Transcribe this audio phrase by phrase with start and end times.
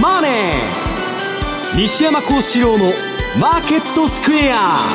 [0.00, 0.32] マネー」
[1.78, 4.88] 西山孝四郎の「マーケットスクエア」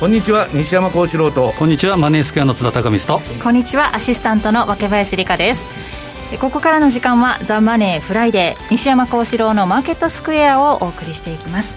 [0.00, 1.52] こんにちは西山孝四郎と。
[1.58, 3.42] こんにちはマネースクエアの津田隆光と。
[3.42, 5.66] こんにちはアシスタントの若林理香です。
[6.40, 11.76] ここからの時間はザ・マネーフライデー西山孝四郎のマーケットスクエアをお送りしていきます。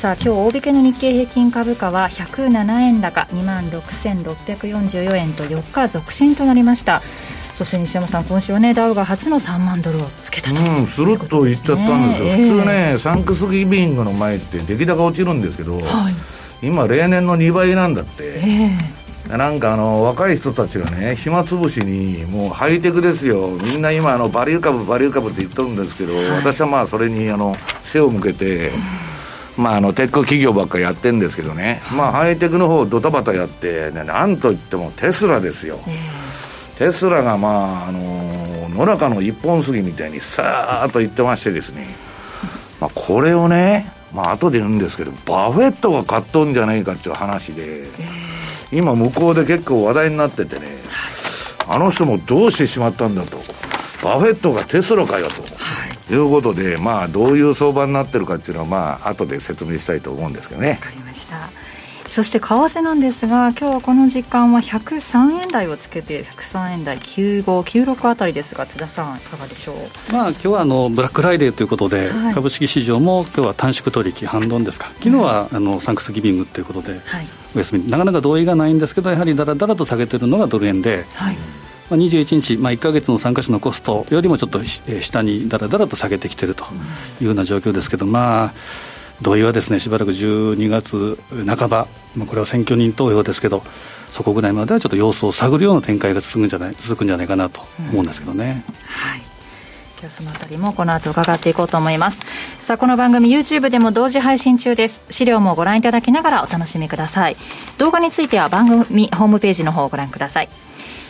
[0.00, 7.02] さあ今日大引けの日経平均株価は107円高2万6644円と4日続伸となりました
[7.60, 16.10] そして西山さん今週はねダウが初の3万ドルをつけたとうんスルッといっちゃったんですよ、えー、普通ねサンクスギビングの前って出来高落ちるんですけど、は
[16.62, 23.50] い、今例年の2倍なんだって、えーなんかあの若い人たちがね暇つぶしにもうハイテクですよ。
[23.50, 27.54] みんな今あのバリュー株バリュー株って言っとるんですけど、はい、私はまあそれにあの
[27.92, 28.72] 背を向けて、
[29.56, 35.78] まあ、あのテック企業ばっかりやってるんですけどね、まあ、ハイテクの方ドタバタやって、ね、なんといってもテスラですよ、
[36.80, 41.84] テスラがまああの野中の一本杉みたいにさーっと行ってましてですね、
[42.80, 47.84] まあ、これをねまあ後で言うんですけどバフェットが買っとんじゃないかっていう話で、
[48.72, 50.62] 今向こうで結構話題になっててね、
[51.68, 53.36] あの人もどうしてしまったんだと。
[54.02, 55.48] バフェットがテスラかよと、は
[56.08, 60.70] い、いうことでまあどういう相場になってるかっていうのはまあ後で説明したいと思うんですけどね。
[60.70, 61.59] わかりました
[62.10, 77.00] そして為替なんですが、今日はこの時間は103円台をつけて、103円台95、96あたりですが、津田さん、いかがでしょう、まあ今日はあのブラックフライデーということで、はい、株式市場も今日は短縮取引、反論ですか、昨日はあのサンクスギビングということで、はい、
[77.54, 81.04] お休み、なかなか同意がないんですけど、やはりだらだらと下げてるのがドル円で。
[81.14, 81.36] はい。
[81.90, 86.64] まあ、21日、まあ、1か月の参加者のコストよりもちょっと下にだらだらと下げてきていると
[87.20, 88.52] いうような状況ですけど、まあ、
[89.22, 93.62] 同意はですねしばらく12月半ば、まあ、これは選挙人投票ですけど
[94.08, 98.64] そこぐらいまではちょっと様子を探るような展開が続くんじゃない続くんじゃないかなと思うんですけどね。
[98.68, 99.22] うん、はい。
[100.00, 102.20] 今日そのあたりもこの後伺っていこうと思います。
[102.62, 105.02] さあこの番組 YouTube でも同時配信中です。
[105.10, 107.36] 資料もご覧いただきながらお楽しみください。
[107.78, 110.48] 動画については番組ホームページの方をご覧ください。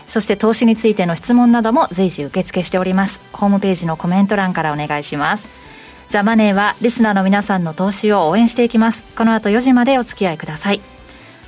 [0.08, 3.20] そして投資についての質問なども随時受付しております。
[3.32, 5.69] ホームページのコメント欄からお願いします。
[6.10, 9.04] ザ・マネーはリスナーの皆さんの投資を応援していきます。
[9.16, 10.80] この後4時までお付き合いください。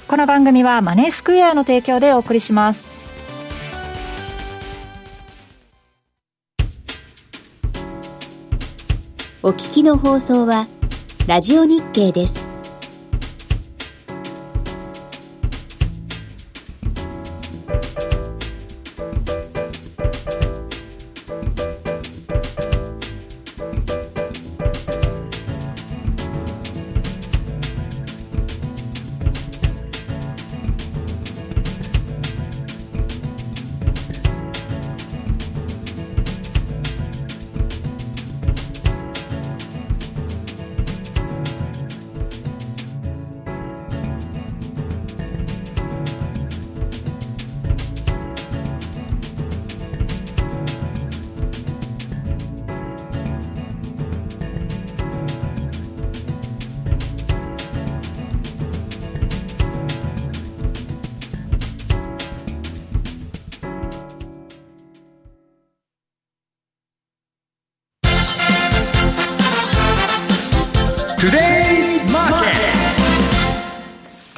[0.07, 2.87] この番組はマネースクエアの提供でお送りします。
[9.43, 10.69] お聞きの放送は
[11.27, 12.52] ラジオ日経です。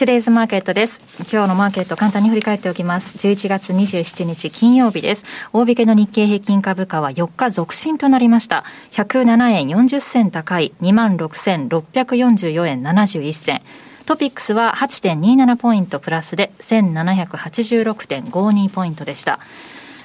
[0.04, 1.00] トゥデイズマーケットです。
[1.32, 3.16] 今日のマーケット簡単に振り返っておきます。
[3.26, 5.24] 11月27日金曜日です。
[5.54, 8.64] 大引けの日経平均株価は4日続伸となりました。
[8.92, 13.62] 107円40銭高い26,644円71銭。
[14.04, 19.40] トピックスは8.27ポイントプラスで1786.52ポイントでした。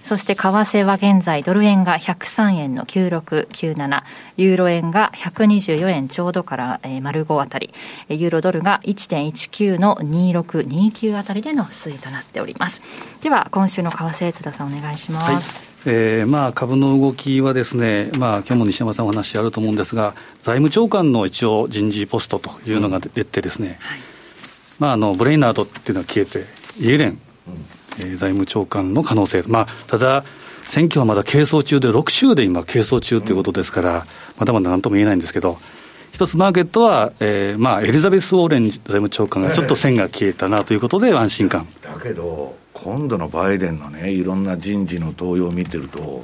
[0.09, 4.03] そして為替は現在ドル円が103円の9697、
[4.37, 7.69] ユーロ円が124円ちょうどから、えー、丸5あたり、
[8.09, 12.81] ユーロドルが1.19の2629あたりでの推移となっております。
[13.21, 15.25] では今週の為替津田さんお願いします。
[15.25, 15.41] はい。
[15.85, 23.99] えーまあ、株の動きはですね、まあ今日も西山さんお話あると思うんですが、財務長官の一応人事ポストというのが出てですね、はい、
[24.79, 26.47] まあ、あのブレイナードっていうのは消えて、
[26.79, 27.21] イエレン、
[27.99, 30.23] えー、財務長官の可能性、まあ、ただ、
[30.69, 34.05] 選挙はまだ係争中で、6州で今、係争中ということですから、
[34.37, 35.57] まだまだなんとも言えないんですけど、
[36.13, 41.67] 一つマーケットは、えーまあ、エリザベス・ウォーレン財務長官がちょっと線が消えたなということで、安心感。
[41.81, 46.23] だけど、今度のバイデンのね、いろんな人事の登用を見てると、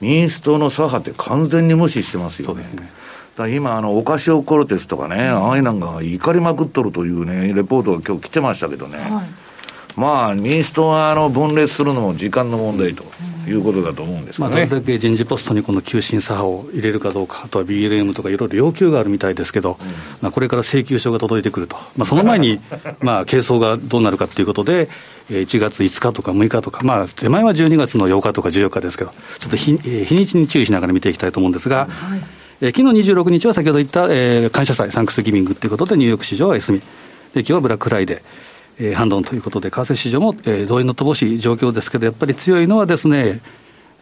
[0.00, 2.62] 民主党の左派って完全に無視してますよね。
[2.62, 2.90] そうですね。
[3.36, 9.49] だ今、あのオカシオ・コルテスとかね、ああいうなんか怒りまくっとるというね、レポートが今日来てましたけどね、はい
[9.96, 13.04] まあ、民主党はあの分裂するのも時間の問題と
[13.48, 19.86] いうことだと思うんです、ね、まあ、どれだけ人事ポストにこの急進左派を入れるかどうか、あとは BLM とかいろいろ要求があるみたいですけど、うん、
[20.20, 22.60] まあ、これから請求書が届いてくると、まあ、その前に
[23.00, 24.88] まあ係争がどうなるかということで、
[25.30, 32.20] 1月5日とか6日とか、まあ、手前は12月の8日とか14日ですけど、ちょっと日日にちに注意しながら見ていきたいと思うんですが、はい、
[32.60, 38.49] えー、昨日26日は先ほど言った、えー、感謝祭、サンクスギビングということで、ニューヨーク市場は休み、で今日はブラックフライデー。
[38.80, 43.40] えー、反論ということで、為替市場も、えー、同意の乏しい状況ですけど、やっぱり強いのはですね、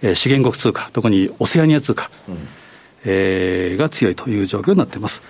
[0.00, 2.36] えー、資源国通貨、特にオセアニア通貨、うん、
[3.04, 5.22] えー、が強いという状況になっています。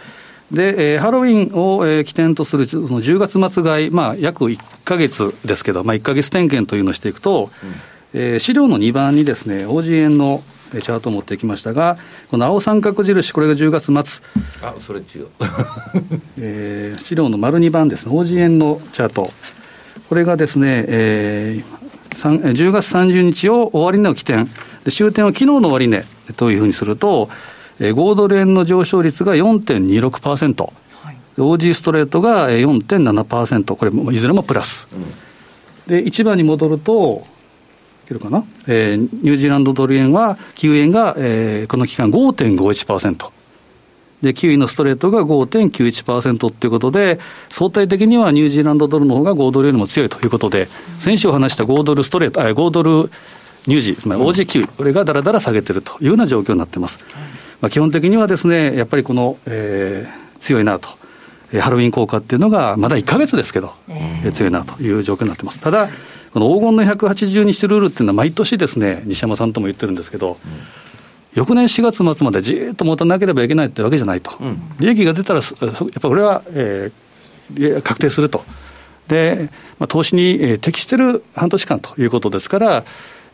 [0.53, 7.50] で、えー、ハロウィンを、えー、起点とするその10月末買い、まあ、約1か月ですけど、まあ、1か月点検というのをしていくと、
[8.15, 10.43] うん、えー、資料の2番にですね、OG 円の
[10.73, 11.97] チャートを持ってきましたが、
[12.31, 14.25] この青三角印、これが10月末。
[14.62, 15.29] あ、それ違う。
[16.38, 19.31] えー、資料の丸2番ですね、OG 円のチャート。
[20.09, 21.79] これがですね、えー、
[22.53, 24.49] 10月30日を終値の起点、
[24.85, 26.05] で終点は昨日の終値
[26.37, 27.29] というふうにすると、
[27.81, 34.88] えー、5ドル円の上昇率が4.26%、はい、OG ストレートが4.7%、これもいずれもプラス。
[34.93, 37.38] うん、で、1番に戻ると、い
[38.08, 43.31] けるかな、えー、ニュージーランドドル円は、9円が、えー、この期間5.51%。
[44.22, 50.69] で、9位のストレートが5.91%ということで、相対的にはニュージーランドドルの方が5ドルよりも強いということで、
[50.99, 53.10] 先週お話した5ドルストレート、あ5ドル
[53.66, 56.99] ニュージー、つまり OG9 位、これがだらだら下げてるというような状況になっています。
[57.61, 60.88] まあ、基本的にはですね、やっぱりこの、えー、強いなと。
[61.61, 65.61] ハロウィン効果っていうのが、まだ1か月ですけど、えー、強いなという状況になってます。
[65.61, 65.88] ただ、
[66.38, 70.37] この黄金の180日ルールっていうのは、毎年ですね、西山さんとも言ってるんですけど、うん
[71.35, 78.43] 翌年4月末までじっと持たなければいけないってわけじゃないと、うん、利益が出たら、やっぱこれは、えー、確定すると、
[79.06, 79.49] で、
[79.79, 82.85] まあ、投資に適してる半年間ということですから、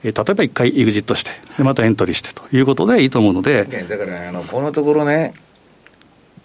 [0.03, 1.31] えー、例えば一回エグジットして、
[1.63, 3.65] またエントリーしてということでいいと思うので。
[3.65, 5.33] だからあのこのところね、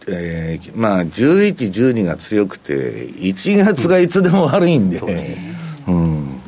[0.08, 5.56] えー、まあ、11、12が強くて、1月がいつでも悪いんで、うん、そうですね。
[5.88, 6.39] うん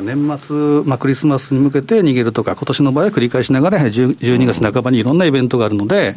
[0.00, 6.14] 年末、まあ、クリスマスに向けて逃げるとか、今年の場合は繰り返しながら、やはり12月半ばにいろんなイベントがあるので、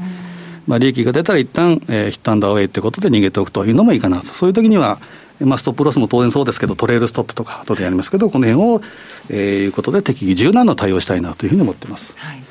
[0.67, 4.99] まあ、利益が出たら一旦、えー、ヒットアンダーウェイということで逃げておくというのもいいかなと、そういう時には、
[5.39, 8.81] まあ、ストップロスも当然そうですけど、トレールストップとか、後でやりますけど、この辺を、
[9.29, 12.13] えー、いうことで、適宜柔軟な対応したいなというふうに思ってます。
[12.17, 12.41] はい。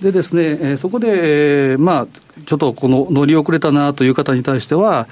[0.00, 2.06] でですね、えー、そこで、えー、まあ、
[2.46, 5.08] ちょっとこの乗り遅れたなという方に対しては、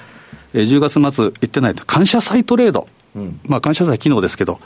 [0.54, 2.86] えー、10月末行ってないと、感謝祭トレード、
[3.16, 4.60] うん、まあ、感謝祭機能ですけど、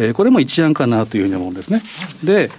[0.00, 1.82] えー、これも一案かなというふうに思うんですね。
[2.24, 2.50] で、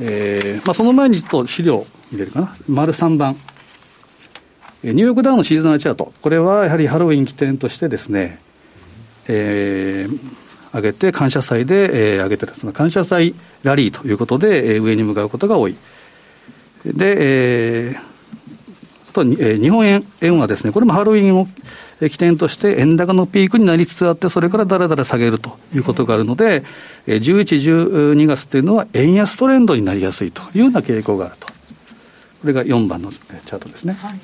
[0.00, 3.36] えーまあ、その前にちょっと資料入れるかな、丸3番。
[4.82, 8.40] えニューヨークダウンのシーズナルチャート、これはやはりハロウィン起点としてですね、
[9.28, 15.76] えー、上げて、感謝祭で、えー、上げてる、その感謝祭ラリーということで、えー、上に向かうことが多い。
[16.84, 21.46] で、えー、あと、えー、日本円円はですね、これもハロウィンを
[22.08, 26.64] 起点として円高のピークになりつつあって、それからだらだら下げるということがあるので、
[27.06, 31.46] 11、12月というのは円安トレンドになりやすいというような傾向があると。
[31.46, 31.52] こ
[32.48, 33.92] れが4番のチャートですね。
[33.94, 34.18] はい。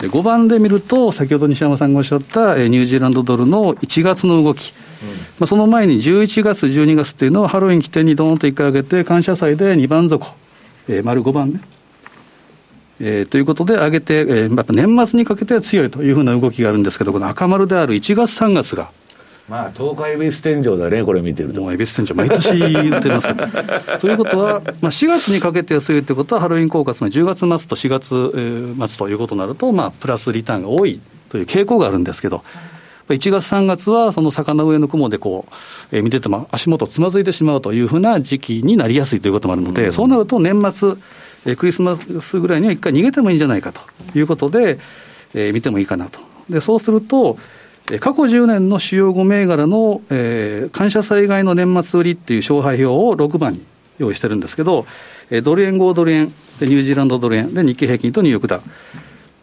[0.00, 10.34] で5番で見ると、先ほど西山さんがおっしゃったニュージーランドドルの1月の動き、うん、まあ、その前に11月、12月っていうのは、ハロウィン起点にどーんと1回上げて、感謝祭で2番底、
[10.88, 11.60] えー、丸5番ね、
[13.04, 18.90] えー、ということで、上げて、えー、やっぱ年末にかけては強いというふうな動きがあるんですけど、この赤丸である1月、3月が。
[19.48, 21.60] まあ、東海恵比寿天井だね、これ見てると。
[21.60, 23.44] もう恵比寿天井、毎年言ってますけど。
[23.98, 32.44] ということは、まあ、4月にかけて強いということは、ハロウィン効果、つまり10月末と4月末ということになると、まあ、プラスリターンが多いという傾向があるんですけど、
[33.08, 35.54] 1月、3月は、その坂の上の雲でこう、
[35.90, 40.94] えー、見てても足元つまずいてしまうというふうな時期になりやすいということもあるので、うん、そうなると年末、
[41.46, 43.80] え、クリスマスぐらいには一回逃げてもいいんじゃないかと
[44.16, 44.78] いうことで、
[45.34, 46.20] えー、見てもいいかなと。
[46.48, 47.38] で、そうすると、
[48.00, 53.64] 過去10年の主要5銘柄の、えー、感謝災害の年末売りっていう勝敗表を6番に
[53.98, 54.86] 用意してるんですけど、
[55.30, 58.62] えー、ドル円、5ドル円、でニュージーランドドル円、で日経平均とニューヨークダウ。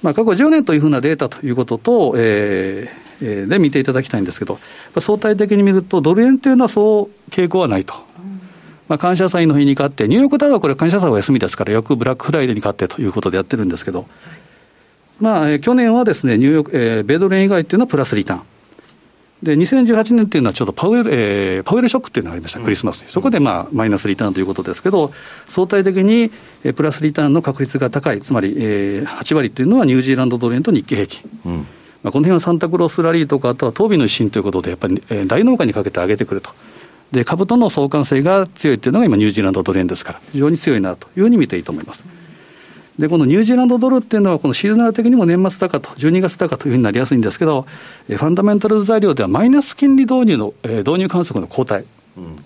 [0.02, 4.58] まあ、過去10年というふうなデータということと、えー、で見ていただきたいんですけど、
[5.00, 8.09] 相対的に見ると、ドル円っていうのはそう傾向はないと。
[8.90, 14.08] まあ、感謝祭の日に勝って、ニューヨークダウはこれ、感謝祭は休みですから、よくブラックフライデーに勝ってということでやってるんですけど、
[15.20, 18.42] まあ、去年はですね、ニューヨーク、えー、米ドル円以外っていうのはプラスリターン。
[19.44, 23.10] で、2018年っていうのはちょっとパウエル、えー、パウエルショックっていうのがありました、クリスマスに。
[23.10, 25.14] そこでまあ、マイナスリターンということですけど、
[25.46, 26.32] 相対的に、
[26.64, 31.30] えー、プラスリターンの確率が高い、つまり、えー、8割っていうのはニュージーランドドル円と日経平均。
[31.46, 36.50] うん、まあ、この辺はサンタクロースラリーとか、あとは東美の一新ということで、やっぱり、えー、大農家にかけて上げてくると。
[37.12, 42.04] で株との相関性が強いっていうのが今、ニュージーランドドル円ですから、非常に強いなというふうに見ていいと思います。
[43.00, 47.66] で、このニュージーランドドルっていうのは、このシーズナル的にも年末高と、12月高というふうになりやすいんですけど、
[48.08, 51.86] ファンダメンタル材料ではマイナス金利導入の、え導入観測の後退、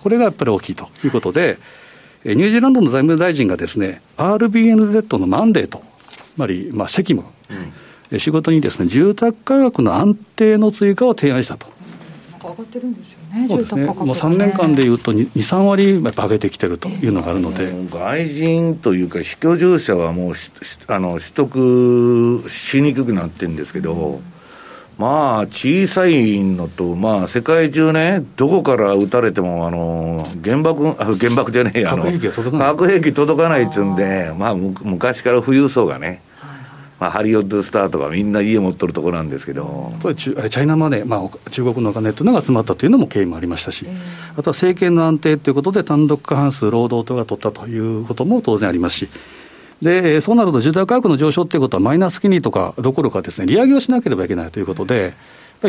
[0.01, 1.57] これがやっぱり大きいということで、
[2.23, 5.83] ニュージーランドの財務大臣がですね、RBNZ のマンデート、
[6.35, 7.27] つまり、まあ、責務、
[8.11, 11.67] うん、仕事にですね、住宅価格の安定の追加を提案したと。
[12.41, 20.33] 上がってるんですよね、そうですね、もう3年間でいうと2、3割やっぱ上げてきてるというのがあるので、外人というか、非居住者はもう
[20.87, 24.21] あの取得しにくくなってるんですけど、
[24.99, 32.67] まあ、小さいのと、まあ、世界中ね、どこから撃たれても、あの原爆、 原爆じゃねえや、核兵器届かない。
[32.69, 36.21] 核兵器届かないっつうんで、まあ、昔から富裕層がね、
[37.03, 39.91] まあ、ハリウッドスターとかみんな家持っとるところなんですけど。
[39.99, 43.85] チャイナマネー、まあ、中国のお金というのが集まったというのも経緯もありましたし、
[44.37, 49.09] あとは政権の安定ということで、単独過半数労働党が取ったということも当然ありますし、
[49.81, 55.13] でそうなると住宅価格の上昇ということは、マイナス金利とかどころかです、ね、利上げをしなければいけないということで、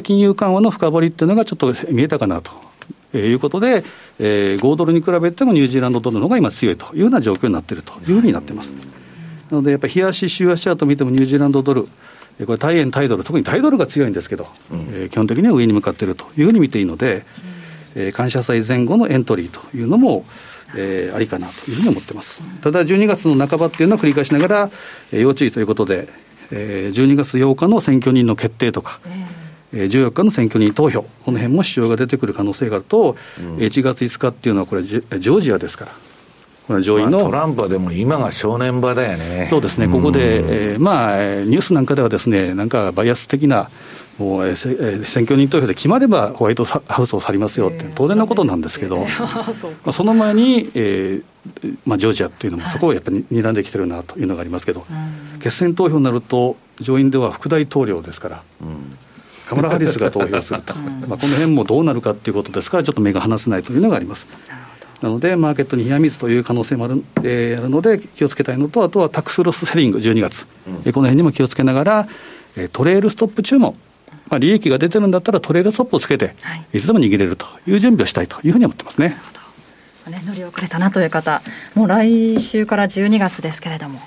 [0.05, 2.53] 金融緩和の深掘りっていうのがちょっと見えたかなと。
[3.19, 3.83] いうことで、
[4.19, 8.73] えー、5ドルに比べてもニュージーランドドルの方が今強いというような状況になっているというふうになっています。
[9.55, 17.25] なので、やっぱり日足、週足アと見てもニュージーランドドル、これ、大円、タイドル、特にタイドルが強いんですけど、うん、えー、基本的には上に向かっているというふうに見ていいので、
[17.97, 20.25] うん、えー、感謝祭前後のエントリーというのも、
[20.77, 22.43] えー、ありかなというふうに思ってます。
[22.61, 24.71] ただ、12月の半ばっていうのは繰り返しながら、
[25.13, 26.09] えー、要注意ということで、
[26.51, 28.99] えー、12月8日の選挙人の決定とか、
[29.73, 35.93] えー、14日の選挙人投票、この辺も主張が出てくる可能性があると、うん、1月5日っていうのは、これ、ジョージアですから。
[36.67, 39.47] この上院の、まあ、トランプはでも今が正念場だよね。
[39.51, 43.69] そうですね、ここで、えー、まあ、ニュースなんかではですね、なんかバイアス的な、
[44.19, 49.09] もう、えー、選挙人投票で決まればホワイトハウスを去りますよって、当然のことなんですけど、 ま
[49.87, 54.87] あ、その前に、えーまあ、ジョージアっていうのも、そこをやっぱり睨んできてるなというのがありますけど、
[55.41, 58.43] 決選投票になると、上院では副大統領ですから。
[59.47, 60.75] カマラ・ハリスが投票すると、
[61.07, 64.27] まあこの辺もどうなるかということですから、ちょっと目が離せないというのがあります。
[65.05, 72.09] なので、マーケットに冷や水という可能性もある,、えー、あるので、気をつけたいのと、あとはタックスロスセリング、12月、うん、この辺にも気をつけながら、
[72.73, 73.77] トレールストップ注文、
[74.31, 76.35] まあ、利益が出てるんだったら、トレールストップをつけて、
[76.73, 76.81] い。
[76.81, 79.15] つでも握れるという準備をしたいというふうに思ってますね。
[80.09, 81.43] ね、乗り遅れたなという方、
[81.75, 84.01] もう来週から12月ですけれども、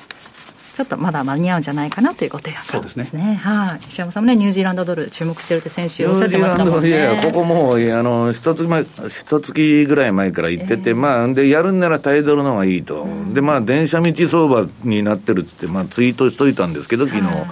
[0.78, 3.40] ちょっとまだ間に合うんじゃないかなというご提案そうですね。
[3.42, 6.90] はい、石山さんもね、ニュージーランドドル注目してるって先週おっしゃってましたもんね。
[6.90, 13.06] いやいや、ここもう、あの、一月前、一月ぐらい前から言ってて、えー、まあ、で、やるんならタイドルの方がいいと。
[13.06, 17.26] うん、で、まあ、電車道相場になってるっつって、まあ、ツイートしといたんですけど、昨日。
[17.26, 17.46] はい、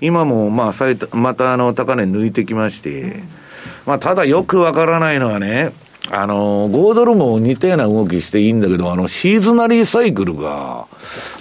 [0.00, 0.74] 今も、まあ、
[1.12, 3.28] また、あの、高値抜いてきまして、うん、
[3.84, 5.72] まあ、ただよくわからないのはね、
[6.12, 10.86] あの、5ドルも似たような動きしていいんだけど、あの、シーズナリーサイクルが、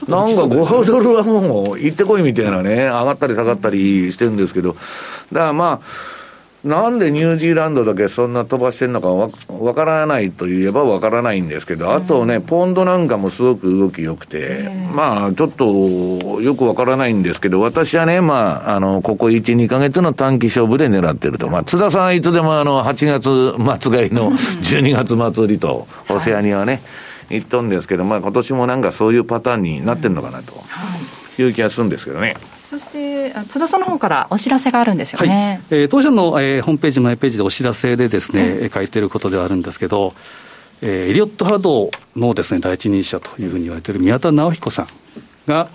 [0.07, 6.18] なんか5ドルはもう行ってこいみたいなね、上がったり下がったりしてるんですけど、だからまあ、
[6.63, 21.47] なんでニュージーランドだけそんな飛ばしてるのかわわからないといえばわからないんですけど、あとね、ポンドなんかもすごく動き良くて、まあ、ちょっとよくわからないんですけど、私はね、まあ、あの、ここ1、2か月の短期勝負で狙ってると。
[21.47, 26.81] まあ、津田さんはいつでもあの、8月末買いの12月末売りと、オセアニアね、
[27.29, 30.51] 言っとんですけど、まあ、今年もなんかそういうパターンになってるのかなと
[31.41, 32.35] いう気がするんですけどね。
[32.69, 40.13] そして津田さんの方からお知らせがあるんですよね、はい、えー、当社の、えー、ホームページ、マイページでお知らせでですね、うん、書いてることではあるんですけど、
[40.83, 44.88] えー、エリオット波動のですね第一人者というふうに言われている宮田直彦さん
[45.47, 45.67] が、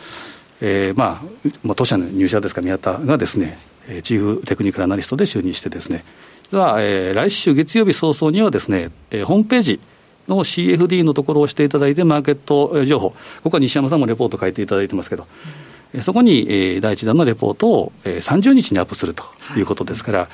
[0.61, 3.59] えーまあ、まあ、当社の入社ですか、宮田がですね、
[4.05, 6.05] チーフテクニカルアナリストで就任してですね、
[6.45, 9.81] 実は、えー、来週月曜日早々にはですね、えー、ホームページ
[10.29, 13.11] の CFD のところを押していただいて、マーケット情報、
[13.43, 15.27] ここは西山さんもレポート書いていただいてますけど、
[15.59, 15.64] うん
[16.03, 19.25] そこに、えー、第一弾のレポートを、えー、30日にアップすると
[19.57, 19.61] い。
[19.61, 20.29] うことですから、はい、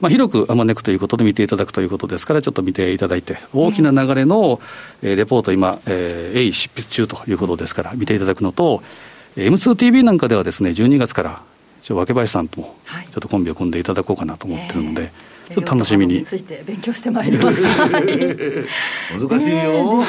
[0.00, 4.60] まあ、広くあまねくということで見ていただくということですから、ちょっと見ていただいて、大きな流れの、
[5.02, 8.82] えー、レポート、今、えー、鋭意執筆中ということですから、見ていただくのと、
[9.36, 11.42] M2TV なんかではですね、12月から、
[11.88, 15.12] 若林さんともちょっとコンビを組んでいただこうかなと思ってるので、はい
[15.54, 16.24] 楽しみに。
[16.24, 17.64] ついて勉強してまいります。
[19.18, 20.02] 難しいよ、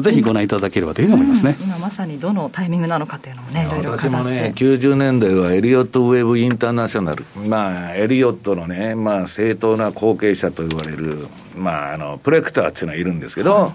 [0.00, 13.72] ぜひご覧いただければというふうに思いますね、うん、今まさにどのタイミングなのかというのもね、私もね、90年代はエリオット・ウェブ・インターナショナル、まあ、エリオットのね、まあ、正当な後継者と言われる、まあ、あのプレクターっていうのはいるんですけど、はい。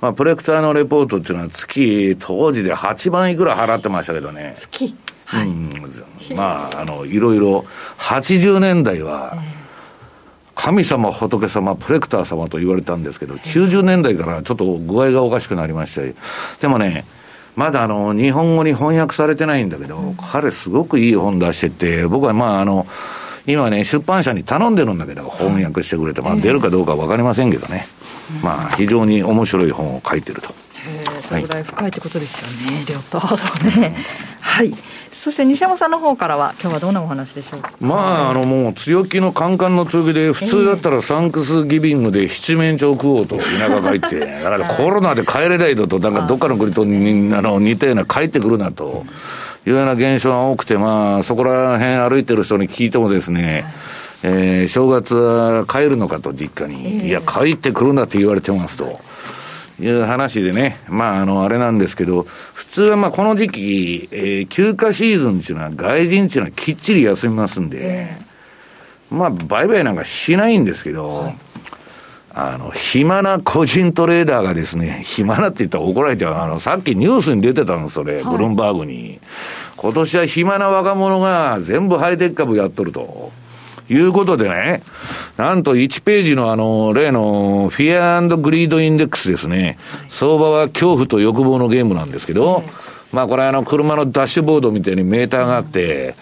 [0.00, 4.54] まあ、プレクターのレポートっていうのは月、当時で8万いくら払ってましたけどね。
[4.56, 4.94] 月
[5.30, 5.70] はい、うん、
[6.34, 7.64] まあ、あの、いろいろ、
[7.98, 9.38] 80年代は、
[10.56, 16.00] 神様、仏様、プレクター様と言われたんですけど、90年代からちょっと具合がおかしくなりました
[16.60, 17.04] でもね、
[17.54, 22.88] まだあの、日本語に翻訳されてないんだけど、彼すごくいい本出してて、僕はまああの、
[23.46, 27.86] 今ね、出版社に頼んでるんだけど、翻訳してくれて、まあ出るかどうかわかりませんけどね。
[28.42, 30.52] まあ非常に面白い本を書いてると。
[31.22, 33.94] それぐらい深いってことですよね、両党とね。
[34.40, 34.72] はい。
[35.22, 37.72] そして西山さんの方からは、今日はどんなお話でしょうか？
[37.78, 49.04] まあ、あのもう強気のカンカンの強気で、普通だったらサンクスギビングで七面鳥食おうと田舎帰って、 だからコロナで帰れないと、なんかどっかの国とにあの似たような帰ってくるなと。
[49.66, 53.66] いうような現象が多くて、まあ、そこら辺歩いてる人に聞いてもですね、
[54.22, 57.08] えー、正月は帰るのかと、実家に。
[57.08, 58.98] いや、帰ってくるなって言われてますと。
[59.80, 68.10] いう話でね、まあ、あの、あれなんですけど、普通はまあ、この時期、えー、休暇シーズンっていうのは、外人っていうのはきっちり休みますんで、
[69.10, 71.34] まあ、売買なんかしないんですけど、はい、
[72.32, 76.34] あの、暇な個人トレーダーがですね、暇なって言ったら怒られちゃう。
[76.34, 79.20] あの、さっきニュースに出てたの、それ、ブルームバーグに。
[79.76, 83.32] 今年は暇な若者が全部ハイテク株やっとると。
[83.90, 84.82] いうことでね、
[85.36, 89.78] なんと1ページのあの、例のフィアグリードインデックスですね。
[90.08, 92.62] 相場は恐怖と欲望のゲームなんですけど、
[93.12, 96.14] まあこれあの車のダッシュボードみたいにメーターがあって、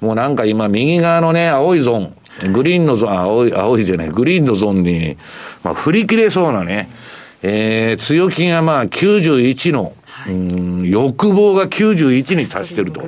[0.00, 5.16] もうなんか今右側のね、青いゾーン、グリーンのゾーン、青い、青いじゃない、グリーンのゾーンに、
[5.62, 6.90] まあ振り切れそうなね、
[7.42, 9.94] えー、強気がまあ91の、
[10.26, 13.02] うん、欲望が91に達してると。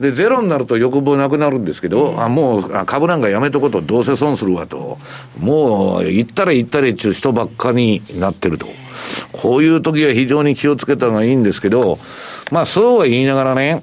[0.00, 4.98] で、ゼロになると欲望なくなるんですけど、あもう株なんかやめとことどうせ損するわと、
[5.40, 8.66] もう行ったら行ったらちゅう人ばっかになってると。
[9.32, 11.98] こういう時は非常に気をつけた方がいいんですけど、
[12.50, 13.82] まあそうは言いながらね、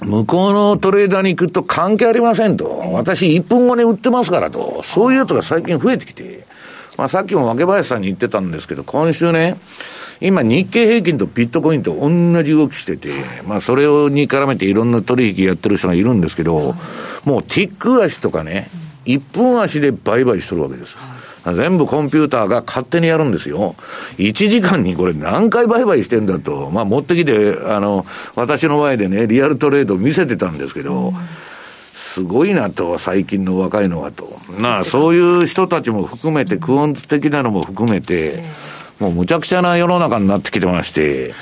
[0.00, 2.66] 向こうのトレーダーに行くと関係ありませんと。
[2.92, 4.80] 私1分後に売ってますからと。
[4.82, 6.46] そういうやつが最近増えてきて。
[6.96, 9.56] まあさっきも若林さんに言ってたんですけど、今週ね、
[10.20, 13.12] 今日経平均とビットコインと同じ動きしてて、
[13.46, 16.74] まあそれに絡めていろんな取引やってる人がいるんですけど、
[17.24, 18.70] もうティック足とかね、
[19.04, 20.96] 1分足で売買しとるわけです。
[21.54, 23.74] 全部コンピューターが勝手にやるんですよ。
[24.18, 26.70] 1時間にこれ何回売買してんだと。
[26.70, 28.04] まあ持ってきて、あの、
[28.34, 31.14] 私の前でね、リアルトレード見せてたんですけど、
[31.94, 34.28] すごいなと、最近の若いのはと。
[34.58, 38.42] まあそういう人たちも含めて、クオン的なのも含めて、
[39.00, 41.34] もうむちゃくちゃな世の中になってきてまして、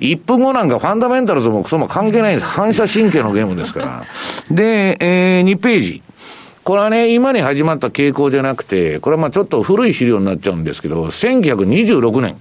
[0.00, 2.46] 1分後なんかファンダメンタルズもそも関係ないんです。
[2.46, 4.04] 反射神経のゲームですから。
[4.50, 6.02] で、えー、2ページ。
[6.62, 12.36] これはね、今に始まった傾向じゃなくて、これはまあちょっと古い資料になっちゃうんですけど、1926年、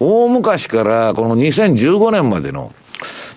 [0.00, 2.72] 大昔からこの2015年までの、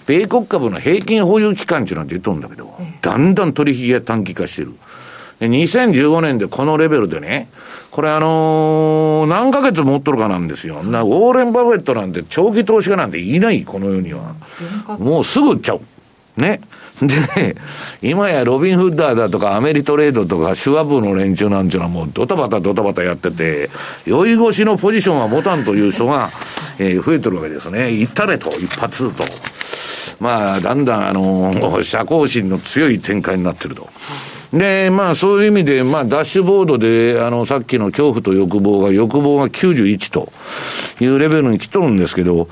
[0.08, 4.74] 米国株の平均保有期間っていうのは出とるんだけど、だんだん取引が短期化してる。
[5.40, 7.50] で、2015年でこのレベルでね、
[7.92, 10.84] これあのー、何ヶ月持っとるかなんですよ。
[10.84, 14.36] な、ウォーレン・バフェットなんて長期投資家なんていない、この世には。
[14.98, 15.82] もうすぐ売っちゃう。
[16.42, 16.62] ね。
[17.02, 17.56] でね、
[18.02, 23.70] 今やロビン・フッダーだとかアメリトレードとかシュワブの連中なんていうのはもうドタバタドタバタやってて、
[24.06, 26.30] 酔い越しのポジションは持たんという人が、
[26.80, 27.92] えー、増えてるわけですね。
[27.92, 29.24] 行ったれと、一発と。
[30.20, 33.90] まあ、だんだんあのー、社交心の強い展開になってると。
[34.54, 40.32] で、まあそういう意味で、まあダッシュボードで、あの、さっきの恐怖と欲望が、欲望が91と
[41.02, 42.48] いうレベルに来とるんですけど、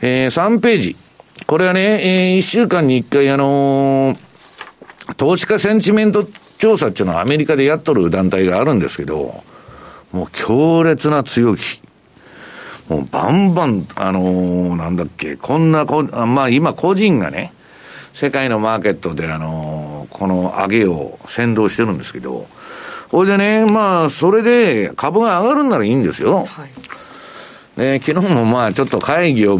[0.00, 0.96] えー、3ページ。
[1.46, 6.24] これはね、えー、1週間に1回、あのー、投資家センチメント
[6.58, 9.44] 調査っていうのはアメリカでやっとる団体があるんですけど、
[10.12, 11.80] もう強烈な強気。
[12.88, 17.52] もうバンバン、あのー、なんだっけ、こんなこ、まあ今個人がね、
[18.14, 22.46] 世界のマーケットであの、この上げを先導してるんですけど、
[23.10, 26.46] これでね、まあ、それで株が上がるんならいいんですよ。
[26.46, 26.70] はい
[27.76, 29.54] ね、昨日もまあちょっと会議を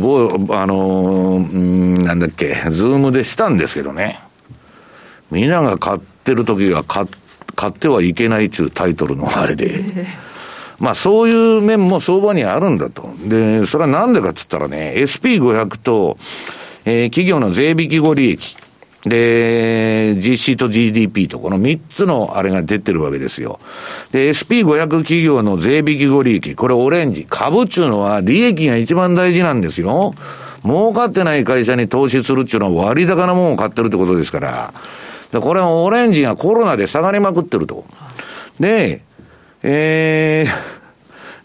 [0.51, 4.21] あのなんだっけ、ズームでしたんですけどね。
[5.33, 7.07] みんなが買ってる時が買
[7.57, 10.07] 買ってはいけないっていうタイトルのあれで。
[10.79, 13.13] まあそういう面も相場にあるんだと。
[13.27, 16.17] で、それはなんでかっつったらね、SP500 と、
[16.85, 18.57] えー、企業の税引き後利益。
[19.05, 23.61] で、GC と GDP とこの3つのあれが出てるわけですよ。
[24.13, 27.27] で、SP500 企業の税引き後利益、これオレンジ。
[27.29, 30.15] 株っていうのは利益が一番大事なんですよ。
[30.65, 34.75] 儲かってない会社に投資するっていうのは割高なものを買ってるってことですから。
[35.31, 37.85] で、これはオレンジがコロナで下がりまくってると。
[38.59, 39.03] で、
[39.63, 40.47] え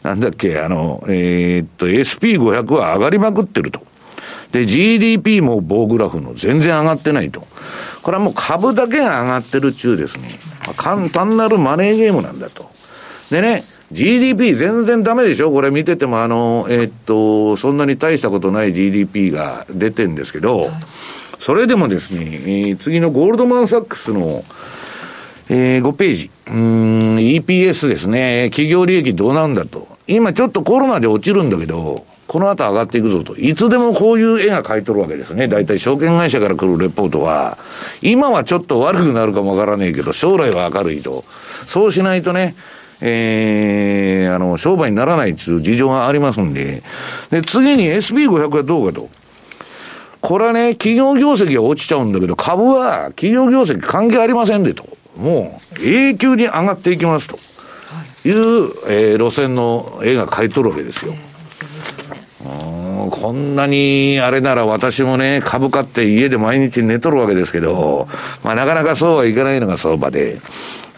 [0.03, 3.88] ー、 なんだっけ、あの、えー、っと、SP500 は上がりまくってると。
[4.51, 7.47] で、GDP も棒グラフの全然上がってないと。
[8.01, 10.29] これはもう株だけが上がってるっちゅうですね。
[10.75, 12.69] 簡単なるマネーゲームなんだと。
[13.29, 15.51] でね、GDP 全然ダメでしょ？
[15.51, 20.69] これ見てても、あの、えー、っと、そんなに大したことない GDP が出てんですけど、
[21.39, 24.43] それでもですね、えー、次のゴールドマンサックスの、
[25.49, 26.31] えー、5ページ。
[26.47, 28.49] うん、EPS ですね。
[28.49, 29.87] 企業利益どうなんだと。
[30.07, 33.35] 今ちょっとコロナで落ちるんだけど、この後上がっていくぞと。
[33.37, 35.47] いつでもこういう絵が描いとるわけですね。
[35.47, 37.57] 大体証券会社から来るレポートは、
[38.03, 41.25] 今はちょっと悪くなるかもわからねえけど、将来は明るいと。
[41.65, 42.55] そうしないとね、
[43.01, 46.83] えー、あの、商売にならないっていう事情がありますんで。
[47.31, 49.09] で、次に SB500 はどうかと。
[50.21, 54.85] これはね、企業業績が落ちちゃうんだけど、株は企業業績関係ありませんでと。
[55.17, 57.39] もう、永久に上がっていきますと。
[58.23, 58.33] いう、
[58.87, 61.15] えー、路線の絵が描いとるわけですよ。
[62.43, 68.07] こんなにあれなら私もね、株買って家で毎日寝とるわけですけど、
[68.43, 70.37] まあなかなかそうはいかないのが相場で。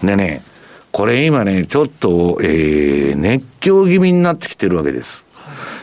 [0.03, 0.43] でね、
[0.91, 5.25] これ今ね、ちょっと、えー、熱狂気味になってきてるわけです。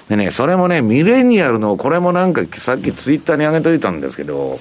[0.08, 4.58] でね、それもね、ミレニアルの、これもなんかさっきツイッターに上げといたんですけど、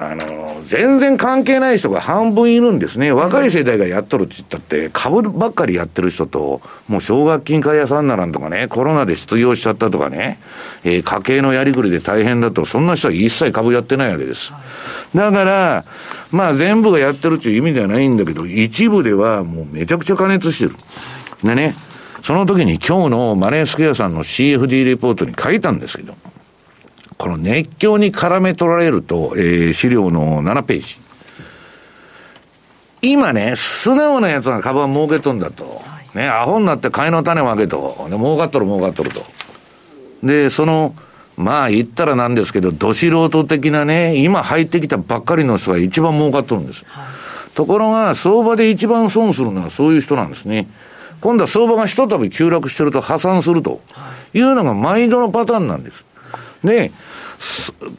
[0.00, 3.10] あの、全然関係ない人が半分いるんですね。
[3.10, 10.38] 若い世代がやっとるって言ったって、株ばっかりやってる人と、もう奨学金買い屋さんならんとかね、コロナで失業しちゃったとかね、
[10.84, 14.52] えー、家計のやりくりで大変だと、そんな人は一切株やってないわけです。
[15.16, 15.84] だから、
[16.30, 20.76] まあ全部がやってるっていう意味ではないんだけど、一部ではもうめちゃくちゃ加熱してる。
[21.42, 21.74] でね、
[22.22, 26.14] その時に今日のマネースクエアさんの CFD レポートに書いたんですけど、
[27.18, 31.00] この熱狂に絡め取られると、えー、資料の7ページ。
[33.02, 35.82] 今ね、素直な奴が株は儲けとんだと。
[36.14, 38.06] ね、アホになって買いの種をあげと。
[38.08, 39.24] ね、儲かっとる儲かっとると。
[40.22, 40.94] で、その、
[41.36, 46.84] まあ言ったらなんですけど、ど素人的なね、今入ってきたばっかりの人が一番儲かっとるんです。
[46.86, 50.68] はい、ところが、相場で一番損するのはそういう人なんですね。
[51.20, 53.80] 今度は相場がひとたび急落してると破産すると
[54.34, 56.06] いうのが毎度のパターンなんです。
[56.64, 56.90] で、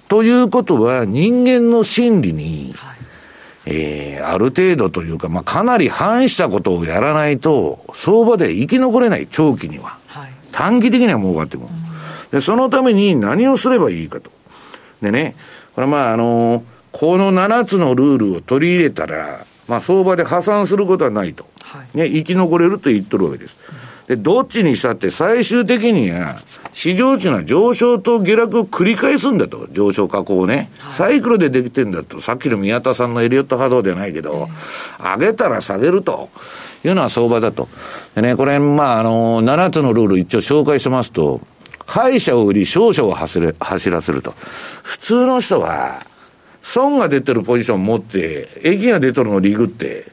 [0.07, 2.97] ということは、人間の心理に、はい、
[3.65, 9.97] えー、ある程度というか、まあ、かなり反したことをやらないと、相場で生き残れない、長期には。
[10.07, 14.31] はい、短期的には儲かっても、うん、で、そのために何をすればいいかと。
[15.01, 15.35] でね、
[15.75, 21.45] これまあ、あのー、この7つのルールを取り入れたら、まあ、相場で破産することはないと。
[21.61, 23.55] はい、ね、生き残れると言っとるわけです。
[24.09, 26.41] で、どっちにしたって最終的には、
[26.73, 29.67] 市場値が上昇と下落を繰り返すんだと。
[29.71, 30.71] 上昇下降ね。
[30.89, 32.19] サイクルでできてんだと。
[32.19, 34.49] さっきの宮田さんのエリオット波動ではないけど、
[34.97, 36.29] 上げたら下げると。
[36.85, 37.67] いうのは相場だと。
[38.15, 41.41] でね、これ、まあ、あの、7つのルール一応紹介しますと、
[41.85, 44.33] 敗者を売り、勝者を走れ走らせると。
[44.83, 45.99] 普通の人は、
[46.63, 50.05] 損が出てるポジション持って、益が出てるのをリグって、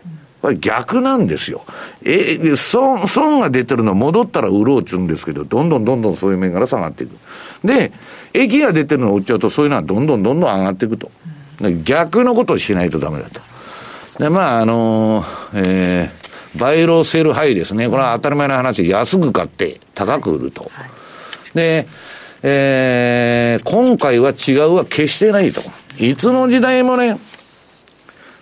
[0.46, 1.64] これ逆なんですよ。
[2.04, 7.18] え、損、損が出てるの戻ったら売ろうっちゅうんですけど、どんどんどんどんそういう面から下がっていく。
[7.66, 7.90] で、
[8.32, 11.10] 益が出てるのを売っちゃうと、そういうのはどんどんどんどん上がっていくと。
[11.82, 13.40] 逆のことをしないとダメだと。
[14.20, 17.88] で、まあ、あのえー、バイロセルハイですね。
[17.88, 18.88] これは当たり前の話。
[18.88, 20.70] 安く買って高く売ると。
[21.54, 21.88] で、
[22.44, 25.60] えー、今回は違うは決してないと。
[25.98, 27.18] いつの時代もね、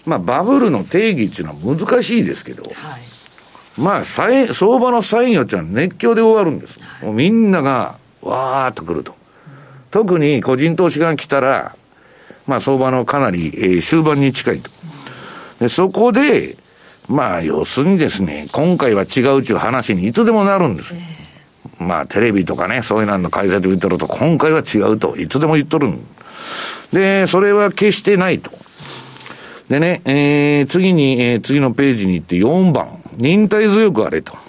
[0.07, 4.47] まあ、バブルの定義っていうのは難しいですけど、はい、まあ、相
[4.79, 6.79] 場のサインっていうのは熱狂で終わるんです。
[6.81, 9.13] はい、もうみんなが、わーっと来ると。
[9.13, 9.17] うん、
[9.91, 11.75] 特に個人投資家が来たら、
[12.47, 14.71] まあ、相場のかなり、えー、終盤に近いと。
[15.61, 16.57] で、そこで、
[17.09, 20.95] まあ、要するにですね、今回は違うという話にいつでもなるんです。
[20.95, 26.07] えー、まあ、テレビとかね、そういうのの解説で言ってると、今回は違うと、いつでも言っとるん
[26.93, 28.51] で、それは決してないと。
[29.69, 34.33] でね、えー、次に、えー、次のページに行って4番、忍耐強くあれと。
[34.33, 34.43] はい、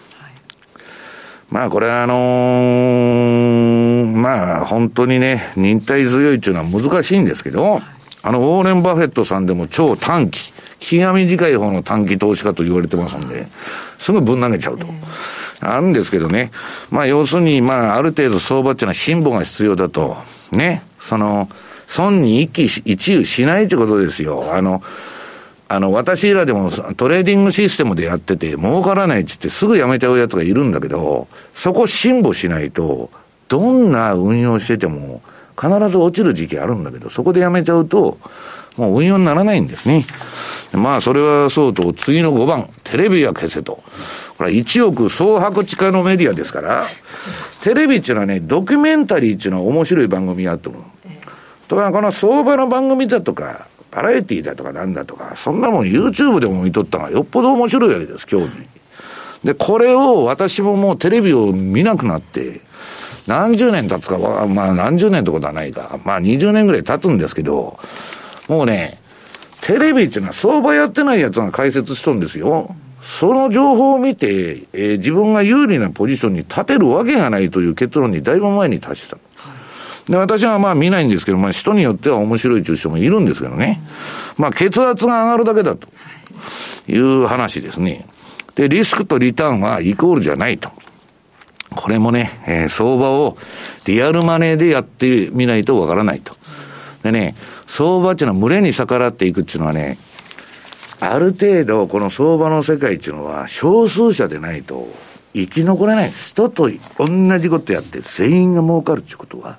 [1.50, 7.84] まあこれはあのー、まあ本当にね、忍耐強いっていうのは難しいんですけど、はい、
[8.24, 13.48] あの、ウォーレン・バフェットさんでも超短期、気が短い方の短期投資家と言われてますんで、
[13.98, 14.88] すぐぶん投げちゃうと。
[15.62, 16.52] あるんですけどね。
[16.92, 20.18] まあ要するに、まあある程度相場っていうのは辛抱が必要だと。
[20.52, 20.84] ね。
[21.00, 21.50] その、
[21.88, 24.54] 損に一喜一憂しないということですよ。
[24.54, 24.82] あの、
[25.68, 33.10] あの、私らでもトレーディングシステムでやってて、儲からないって言ってすぐやめちゃうやつがいるんだけど、そこ辛抱しないと、
[33.48, 35.22] どんな運用してても、
[35.60, 38.18] 必ず落ちる時期あるんだけど、そこでやめちゃうと、
[38.78, 40.06] もう運用にならないんですね。
[40.74, 43.82] まあ、それはそうと、次の5番、テレビは消せと。
[44.38, 46.88] これは1億総白地下のメディアですから、
[47.64, 50.95] テレビっていうのはね、ドキュメンタリーっていうのは面白い番組やっても。
[51.68, 58.50] とか、この相場の番組だとか、バラエティーだとかなんだとか、そんなもん YouTube でも見とったのがよっぽど面白いわけです、興味。
[59.44, 62.62] で、これを私ももうテレビを見なくなって、
[63.28, 67.80] 何十年経つか、まあ何十年ってことはないか、まあ20年ぐらい経つんですけど、
[68.48, 69.00] もうね、
[69.62, 72.76] テレビっていうのは相場やってないやつが解説しとんですよ。
[73.02, 79.18] その情報を見て、えー、自分が有利なポジションに立てるわけがないという結論にだいぶ前に達した。
[80.08, 83.82] で、私はまあ見ないんですけど、まあ人によっては面白いという人もいるんですけどね。
[84.38, 85.88] まあ血圧が上がるだけだと
[86.88, 88.06] いう話ですね。
[88.56, 90.70] で、リスクとリターンはイコールじゃないと。
[91.76, 93.38] これもね、えー、相場を
[93.86, 96.36] リアルマネーでやってみないとわからないと。
[97.04, 97.36] でね、
[97.68, 99.98] 相場っていうのは群れに逆らっていくっていうのはね、
[101.00, 104.88] ある程度この相場の世界っていうのは少数者でないと
[105.34, 109.58] 生き残れない人と同じことやって全員が儲かるっていうことは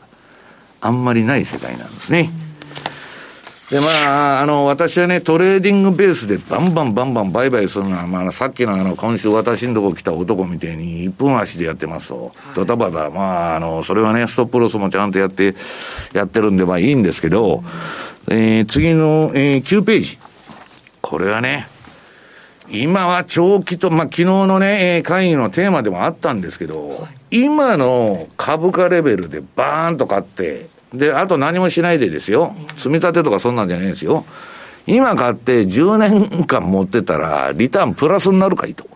[0.86, 2.30] あんまりない世界なんですね。
[3.70, 15.56] で、まあ、あの、私はね、トレーディングベースでバンバンバンバン売買するのは、まあ、さっきのあの、今週私のとこ来た男みたいに、1分足でやってますと、ドタバタ、まあ、あの、それはね、ストップロスもちゃんとやって、
[16.12, 17.64] やってるんで、まあいいんですけど、
[18.28, 20.18] えー、次の、えー、9ページ。
[21.00, 21.66] これはね、
[22.68, 32.54] 今は長期と、まあ、昨日のね、会議のテーマでもあったんですけど、今の株価レベルでバーンと買って、で、あと何もしないでですよ。
[32.76, 34.24] 積み立てとかそんなんじゃないですよ。
[34.86, 38.86] 今買って10年間持ってたら、リターンプラスになるかいと。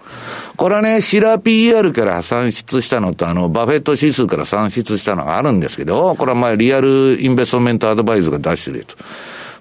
[0.56, 8.94] これはね、シラ PR から算出したのと、あの、バフェット指数から算出したのがあるんですけど、これはまあ、リアルインベストメントアドバイズが出してると。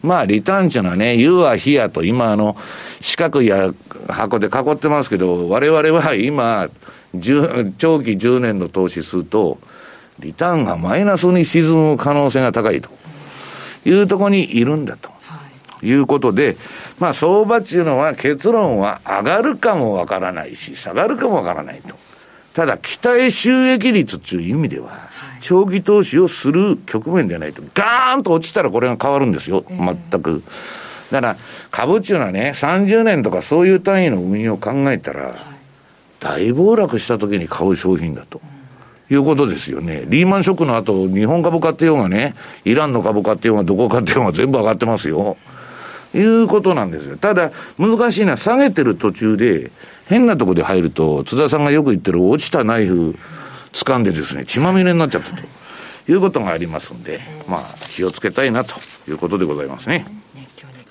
[0.04, 2.56] まあ、リターンっていうのはね、ユアヒアと、今あの、
[3.02, 3.74] 四角いや
[4.08, 6.70] 箱で囲ってますけど、我々は今、
[7.13, 9.58] 長期10年の投資すると、
[10.19, 12.89] リターンがマイナスに沈む可能性が高いと
[13.86, 15.19] いうところにいるんだと。
[15.82, 16.58] いうことで、
[16.99, 21.95] まあ相場っていうのは結論は上がるかもわからないし、下がるかもわからないと。
[22.53, 25.08] ただ、期待収益率っていう意味では、
[25.39, 27.62] 長期投資をする局面ではないと。
[27.73, 29.63] ガーンと落ちたらこれが変わるんですよ。
[29.69, 30.43] 全く。
[31.12, 31.38] だから、
[31.71, 35.36] 株っていうのはね、30年とかそういう単位の運用を考えたら、
[36.19, 38.41] 大暴落した時に買う商品だと。
[39.10, 40.04] いうことですよね。
[40.08, 45.38] リーマンショックの後、日本株買ってようがね、イランの株買ってようが、どこ買ってようが全部上がってますよ。
[46.13, 47.17] いうことなんですよ。
[47.17, 49.72] ただ、難しいのは下げてる途中で、
[50.08, 53.15] 変なとこで入ると、津田さんがよく言ってる落ちたナイフ
[53.74, 55.43] 掴んでですね、血まみれになっちゃったと
[56.12, 58.76] いうことがありますんで、まあ、気をつけたいなと
[59.08, 60.06] いうことでございますね。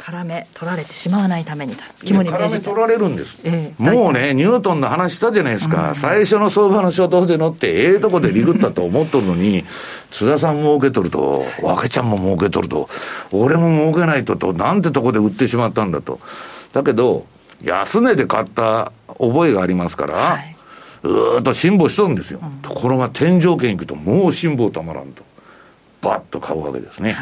[0.08, 9.64] 絡め取られてしまわないために肝に銘じ取られるんです、えー、もうねニュートンの話したじゃないですか、うん、最初の相場の初動で乗ってええとこでリグったと思っとるのに
[10.10, 12.88] 津田さん儲けとると若ちゃんも儲けとると
[13.32, 16.20] 俺も儲けないととなんてとこで売ってしまったんだと。
[16.72, 17.26] だけど
[17.62, 20.56] 安値で買った覚えがありますから、はい、
[21.02, 25.22] うーっと辛抱しとるんですよ、うん、ところが天井圏行くともう辛抱たまらんと
[26.00, 27.16] バッと買うわけですね。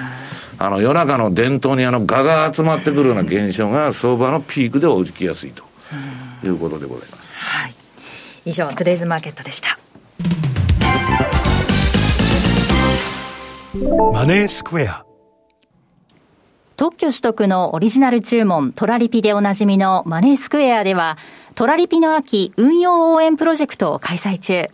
[0.58, 5.64] あの、夜中の伝統にあの、蛾が集まってくるような現象が相場のピークで起きやすいと
[6.44, 7.32] いうことでございます。
[7.34, 7.74] はい。
[8.44, 9.78] 以上、トゥデイズマーケットでした。
[14.12, 15.04] マネースクエア。
[16.76, 21.16] 特許取得のオリジナル注文、トラリピでおなじみのマネースクエアでは、
[21.54, 24.68] トラリピの秋運用応援プロジェクトを開催中。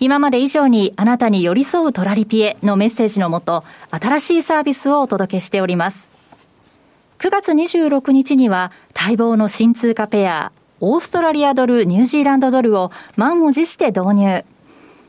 [0.00, 6.08] 今まで以上にあなたに寄り添うトラリピエのメッセージのもと、新しいサービスをお届けしております。
[7.18, 14.44] 9月26日には待望の新通貨ペア、オーストラリアドル、ニュージーランドドルを満を持して導入。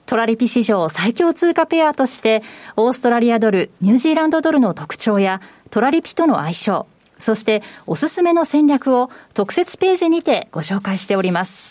[0.07, 2.43] トラリピ史上最強通貨ペアとして、
[2.75, 6.85] オーストラリアドル、ニュージーランドドルの特徴や、トラリピとの相性、
[7.17, 11.70] そしておすすめの戦略を特設ページにてご紹介しております。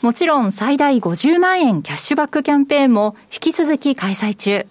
[0.00, 4.64] もちろん最大50万円キャッシュバックキャンペーンも引き続き開催中。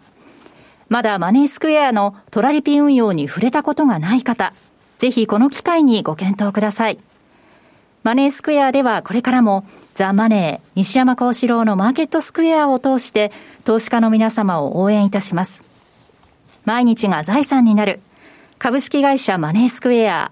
[0.88, 4.54] まだマネースクエアのトラリピ運用に触れたことがない方、
[5.00, 7.00] ぜひこの機会にご検討ください。
[8.04, 13.34] マネースクエアではこれからもザ・マネー西山幸四郎のマーケットスクエアを通して
[13.66, 15.62] 投資家の皆様を応援いたします。
[16.64, 18.00] 毎日が財産になる
[18.60, 20.32] 株式会社マネースクエア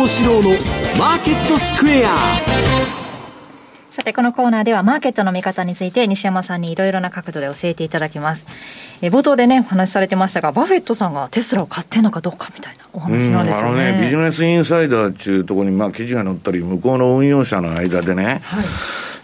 [0.00, 0.50] 孝四郎の
[0.98, 2.16] マーケットスクエア
[3.92, 8.46] さて、このコーナーではマーケットの見方について西山さんにいろいろな角度で教えていただきます。
[9.02, 13.88] え冒頭でね、お話しされてましたが、バフェットさんがテスラを買ってんのかどうかみたいなお話なんですよね。
[13.88, 18.64] あのね、ビジネスインサイダーっていうところに、まあ、記事が載ったり、向こうの運用者の間でね、はい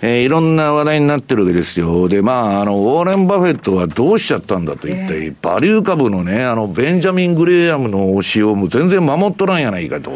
[0.02, 2.06] えー、いろんな話題になってるわけですよ。
[2.10, 10.12] で、まあ、あの、ウォーレン・バフェットはどうしちゃったんだと言って、えー、バリュー株のね、あの、ベンジャミン・グレイアムの教えをも全然守っとらんやないかと。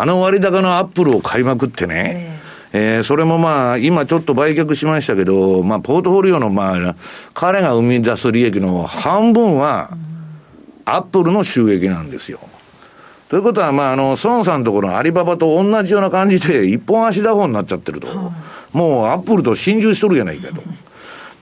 [0.00, 2.40] あの割高のアップルを買いまくってね、
[2.72, 6.96] えー、えー、それもまあ、今ちょっと売却しましたけど、まあ、ポートフォリオのまあ、
[7.32, 9.96] 彼が生み出す利益の半分は、
[10.84, 12.40] アップルの収益なんですよ。
[13.28, 18.08] ということは、まあ、あの、孫さんのところのアリババと同じような感じで、一本足打法になっちゃってると。
[18.72, 20.62] もう、アップルと心中しとるじゃないかと。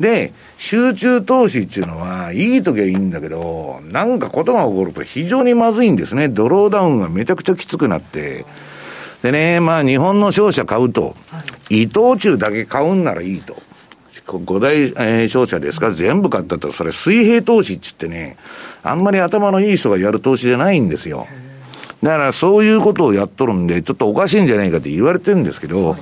[0.03, 6.29] で、集中投資っていうのは、いい時はいいんだけど、なんかことが起こると非常にまずいんですね。
[6.29, 8.45] ドローダウンがめちゃくちゃきつくなって。
[9.23, 11.17] でね、まあ日本の商社買うと、
[11.71, 13.57] 伊藤忠だけ買うんならいいと。
[14.27, 15.89] 五大、えー、商社ですか？
[15.89, 18.37] ら全部買ったと、それ水平投資って言ってね、
[18.83, 21.27] あんまり頭のいい人がやる投資じゃないんですよ。
[22.03, 25.97] だからそういうことをやっとるんで、ちょっとおかしいんじゃないかって言われてるんですけど、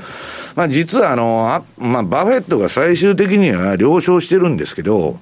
[0.55, 5.19] まあ実はあの、あまあバフェットが最終的には了承してるんですけど、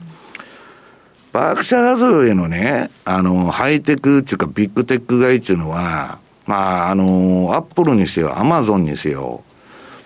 [1.33, 9.43] バークシャーハズウェイのね、あの、ハイテクっていうかビッグテック買いっていうのは、まああの、アップルにせよ、アマゾンにせよ、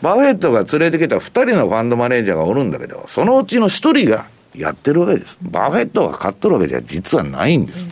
[0.02, 5.38] バフェットが連れてきた二人のファンドマネージャーがおるんだけど、そのうちの一人がやってるわけです。
[5.40, 7.86] バフェットが買っとるわけじゃ実はないんです。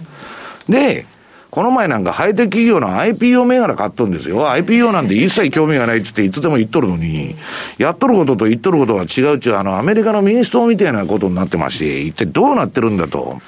[0.68, 1.06] で、
[1.50, 4.46] この前なんかハイテク企業の IPO 銘柄買っとんですよ。
[4.48, 7.34] IPO なんて一切興味がないっつっていつでも言っとるのに、
[7.78, 13.40] やっとることと言っとることが違うちゅう、あの、アメリカの民主党みたいなことになってまして、一体どうなってるんだと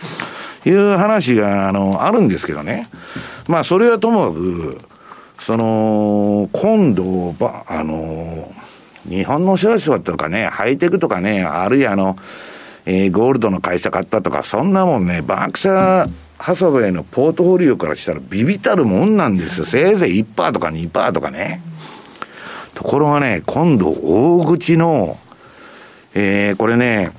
[0.64, 2.88] いう話が、あの、あるんですけどね。
[3.46, 4.78] まあ、それはともかく、
[5.38, 8.52] その、今度、ば、あの、
[9.08, 12.16] 日本の商社とかね、ハイテクとかね、あるいはあの、
[12.84, 16.10] えー、ゴールドの会社買ったとか、そんなもんね、バクシャー、
[16.42, 19.64] ハサウェイのポートフォリオからしたらビビたるもんなんですよ。
[19.64, 21.62] せいぜい1%とか2%とかね。
[22.74, 25.16] ところがね、今度大口の、
[26.14, 27.12] えー、これね、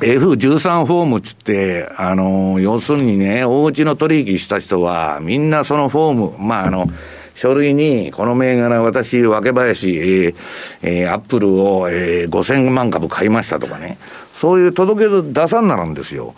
[0.00, 6.86] F13 フォームっつって、あの、要するにね、大口の取引した人は、みんなそのフォーム、まあ、あの、
[7.34, 10.34] 書類に、この銘柄私、若林、えー、
[10.82, 13.96] えー、アップルを、えー、5000万株買いましたとかね。
[14.38, 16.32] そういう届け出さんなるんですよ。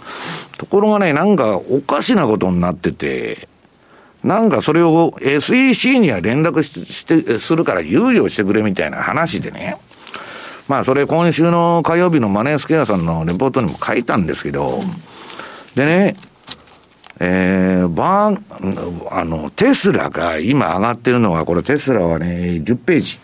[0.57, 3.47] ところがね、なんかおかしなことになってて、
[4.25, 9.77] なんかそれを SEC には連絡して、するから猶予してくれみたいな話でね。
[10.67, 14.81] まあそれ今週の火曜日のマネースケアさんのレポートにも書いたんですけど、
[15.75, 16.17] でね、
[17.19, 23.19] えー、バーン、あの、テスラが今上がってるのは、これテスラはね、10ページ。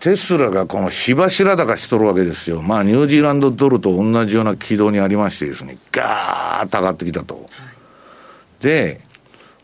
[0.00, 2.62] テスラがこの火柱高しとるわけですよ。
[2.62, 7.48] まあ、ニュージーランドドルと同じような軌道にありましてですね、ガーッと上がってきたと。
[8.60, 9.02] で、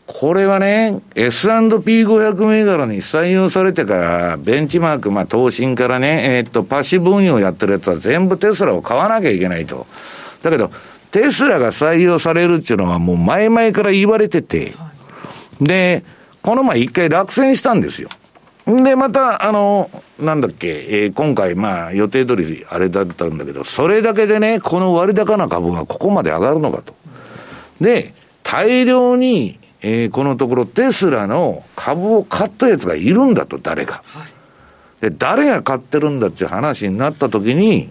[0.05, 9.87] これはね、S&P500 銘柄に採用されてから、ベンチマーク、まあ、投信からね、えー、っと、パシブ運用やってるやつは全部テスラを買わなきゃいけないと。
[10.43, 10.71] だけど、
[11.11, 14.75] テスラが採用されるっていうのはもう前々から言われてて、
[15.59, 16.03] で、
[16.43, 18.09] この前一回落選したんですよ。
[18.67, 19.89] で、また、あの、
[20.19, 26.93] なんだっけ、えー、今回、まあ、予定通りあれだったんだけど、それだけでね、この割高な株がここまで上がるのかと。
[27.79, 28.13] で、
[28.43, 34.03] 大量に、えー、このところテスラの株を買ったやつがいるんだと、誰か。
[34.99, 37.89] で、誰が買ってるんだっていう話になったときに、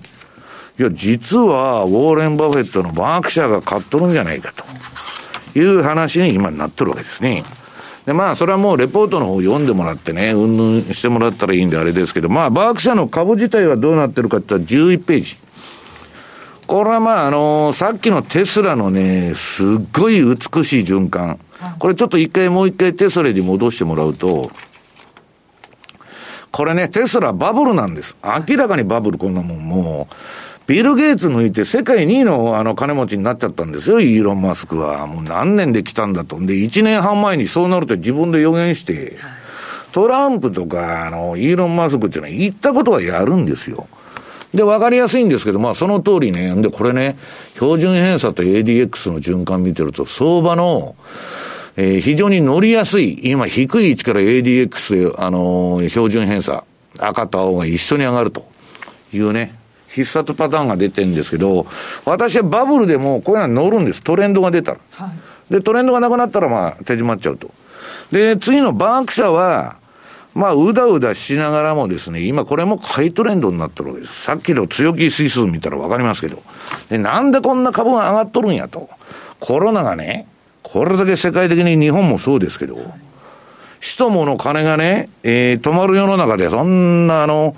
[0.78, 7.44] いや、実は、ウォーレン・バフェットのバークシャーが買っとるんじゃないかという話に今なってるわけですね。
[8.06, 15.36] で、まあ、それはもうレポートの方読んでもらってね、うんぬんしてもらったらいいんであれですけど、まあ、バークシャーの株自体はどうなってるかって言ったら11ページ。
[16.66, 21.38] これはまあ、あのー、さっきのテスラのね、すっごい美しい循環。
[21.78, 24.50] これちょっと一回もう一回テスラに戻してもらうと、
[26.52, 28.16] これね、テスラバブルなんです。
[28.48, 30.14] 明らかにバブル、こんなもんもう、
[30.66, 35.06] ビル・ゲイツ抜いて世界2位のあの金持ちになっちゃったんですよ、イーロン・マスクは。
[35.06, 36.40] もう何年で来たんだと。
[36.40, 39.16] で、1年半前にそうなると自分で予言して、
[39.92, 43.86] トランプとか、あの、イーロン・マスクっていうのは言ったことはやるんですよ。
[44.52, 46.54] で、わかりやすいんですけど、まあその通りね。
[46.60, 47.16] で、これね、
[47.54, 50.96] 標準偏差と ADX の循環見てると、相場の、
[51.76, 56.64] えー、非常に乗りやすい、今低い位置から ADX、あのー、標準偏差、
[56.98, 58.48] 赤と青が一緒に上がると
[59.12, 59.54] いうね、
[59.96, 61.66] 必殺パターンが出てるんですけど、
[62.04, 64.02] 私はバブルでもこういうの乗るんです。
[64.02, 64.78] トレンドが出たら。
[64.90, 65.10] は
[65.50, 67.50] い、で、トレンドがなくなったらまあ手締まっちゃうと。
[68.12, 69.78] で、次のバーク社は、
[70.34, 74.24] まあ、うだうだしながらもですね、今これも買いトレンドになってるわけです。
[74.24, 76.42] さっきの強気指数見たらわかりますけど。
[76.90, 78.90] で、なんでこんな株が上がっとるんやと。
[79.40, 80.26] コロナがね、
[80.62, 82.78] これだけ世界的に日本もそうですけど、
[83.80, 87.56] 人もの金がね、えー、止まる世の中で、そんなあの、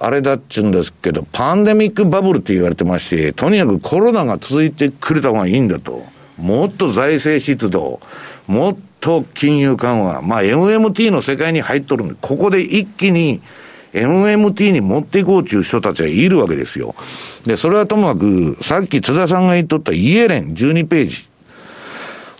[0.00, 6.04] あれだっちゅうんですけど、パンデミックバブルって言われてまして、とにかくコロナが続いてくれた方がいいんだと。
[6.38, 8.00] もっと財政出動、
[8.46, 13.40] もっと金融緩和、まあ MMT の世界に入っとるんで、ここで一気に
[13.92, 16.94] MMT に持っていこうという人たちがいるわけですよ。
[17.44, 21.27] で、それはともかく、さっき津田さんが言っとったイエレン12ページ。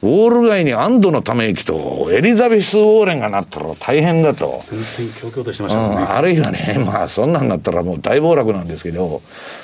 [0.00, 4.62] ウォール街に安堵のため息と、エリザベス・ウォーレンがなったら大変だと。
[4.70, 6.10] 全然強々としてましたね、うん。
[6.10, 9.22] あるいはね、 まあそんなんなったらもう大暴落なんですけど、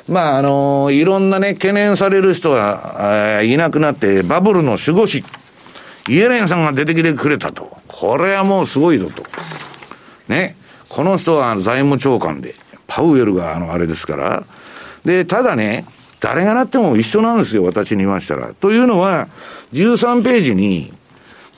[0.08, 5.22] まああのいろんなね、懸念される人がいなくなって、バブルの守護神、
[6.08, 7.70] イエレンさんが出てきてくれたと。
[7.86, 9.22] これはもうすごいぞと。
[10.26, 10.56] ね。
[10.88, 12.56] この人は財務長官で、
[12.88, 14.44] パウエルがあのあれですから。
[15.04, 15.84] で、ただね、
[16.24, 18.54] 誰がなっても一緒なんですよ、私に言いましたら。
[18.54, 19.28] というのは、
[19.74, 20.90] 13ページに、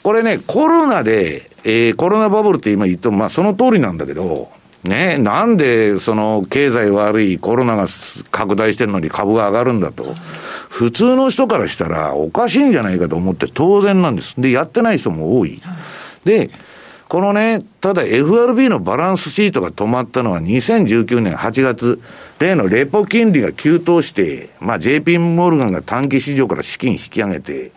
[0.03, 4.51] これね、コロナで、えー、コロナバブルって今言っても、まあその通りなんだけど、
[4.83, 7.87] ね、なんでその経済悪いコロナが
[8.33, 10.15] 拡大してるのに株が上がるんだと。
[10.69, 14.41] 普通の人からしたらおかしいんじゃないかと思って当然なんです。
[14.41, 15.63] で、やってない人も多い。
[16.25, 16.51] で、
[17.09, 22.01] このね、ただ FRB のバランスシートが止まったのは2019年8月、
[22.41, 27.71] 例のレポ金利が急騰して、まあ JP モルガンが短期市場から資金引き上げて、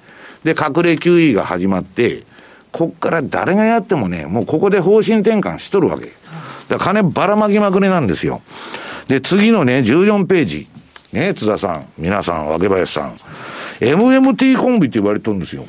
[0.44, 2.24] で、隠れ QE が始まって、
[2.72, 6.12] こっから誰がやってもね、もうここで方針転換しとるわけ。
[6.68, 8.42] だ金ばらまきまくりなんですよ。
[9.08, 10.68] で、次のね、14ページ。
[11.12, 13.18] ね、津田さん、皆さん、若林さん。
[13.80, 15.66] MMT コンビって言われてるんですよ。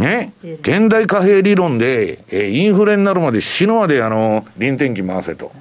[0.00, 5.52] ね、現代貨幣理論で、えー、インフレになるまで死ぬまであの、臨転機回せと。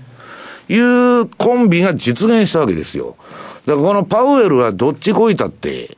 [0.69, 3.15] いうコンビが実現したわけですよ。
[3.65, 5.97] だからこのパウエルはどっちこいたって、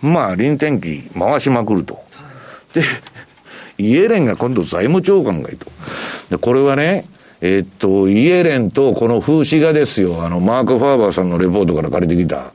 [0.00, 2.02] まあ、臨転機回しまくると。
[2.72, 2.82] で、
[3.78, 5.66] イエレンが今度財務長官がいいと。
[6.30, 7.06] で、これはね、
[7.40, 10.24] えー、っと、イエレンとこの風刺画ですよ。
[10.24, 12.52] あの、マーク・ファーバーさんのレポートから借りてきた。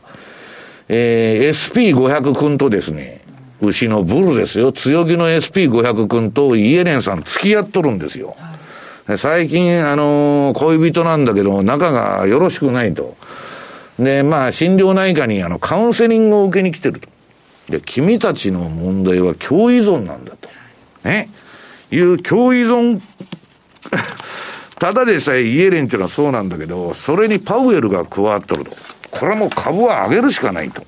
[0.88, 3.22] えー、SP500 君とですね、
[3.62, 4.72] 牛のブルですよ。
[4.72, 8.36] 強気の SP500 君とイエレンさん付き合っとるんですよ。
[9.18, 13.16] 最近、あのー、恋人なんだけど、仲がよろしくないと。
[13.98, 17.10] で、まあ、心療内科にあの、カウンセリングを受けに来てると。
[17.70, 20.50] で、君たちの問題は共依存なんだと。
[21.04, 21.30] ね。
[21.90, 23.02] いう共依存
[24.80, 28.72] ただでさえイエレンっていうのはそうなんだけど、それにパウエルが加わっとると。
[29.10, 30.84] これはもう株は上げるしかないと。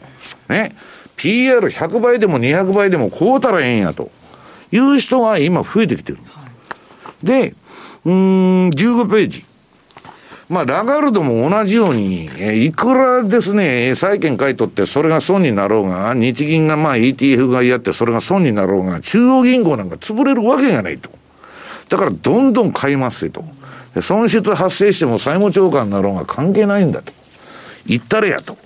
[0.49, 0.75] ね。
[1.19, 4.09] PR100 倍でも200倍でもこうたらええんやと。
[4.71, 6.19] いう人が今増えてきてる。
[7.23, 7.53] で、
[8.05, 9.45] うん、15ページ。
[10.47, 21.11] まあ、ラガルドも同じように、えいくらですね、債券買い取ってそれが損になろうが、日銀がまあ ETF がやってそれが損になろうが、中央銀行なんか潰れるわけがないと。
[21.89, 24.01] だからどんどん買いますよと。
[24.01, 27.13] 損失発生しても債務超過になろうが関係ないんだと。
[27.85, 28.57] 言ったれやと。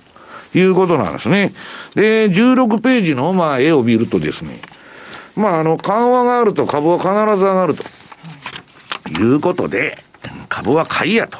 [0.54, 1.52] いうことなんですね。
[1.94, 4.60] で、16ページの、まあ、絵を見るとですね、
[5.36, 7.84] まあ、あの、緩和があると株は必ず上がると。
[9.10, 9.98] いうことで、
[10.48, 11.38] 株は買いやと。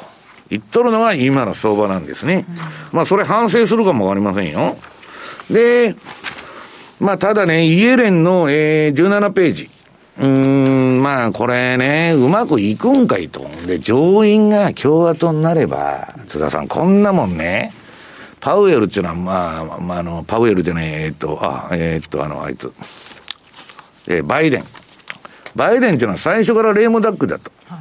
[0.49, 2.45] 言っとるのが今の相場なんですね。
[2.91, 4.77] まあ、それ反省するかもわかりませんよ。
[5.49, 5.95] で、
[6.99, 9.69] まあ、ただね、イエレンの、えー、17ページ。
[10.17, 13.45] うん、まあ、これね、うまくいくんかいと。
[13.65, 17.73] で、上院が共和党になれば、津田さん、こんなもんね、
[18.45, 22.71] パウエルっていうのは、まあ、まあ、あの、パウエルじゃない、えっと、あ、えっと、あの、あいつ、
[24.07, 24.63] えー、バイデン。
[25.55, 27.51] バイデンっていうのは最初からレームダックだと。
[27.67, 27.79] はい、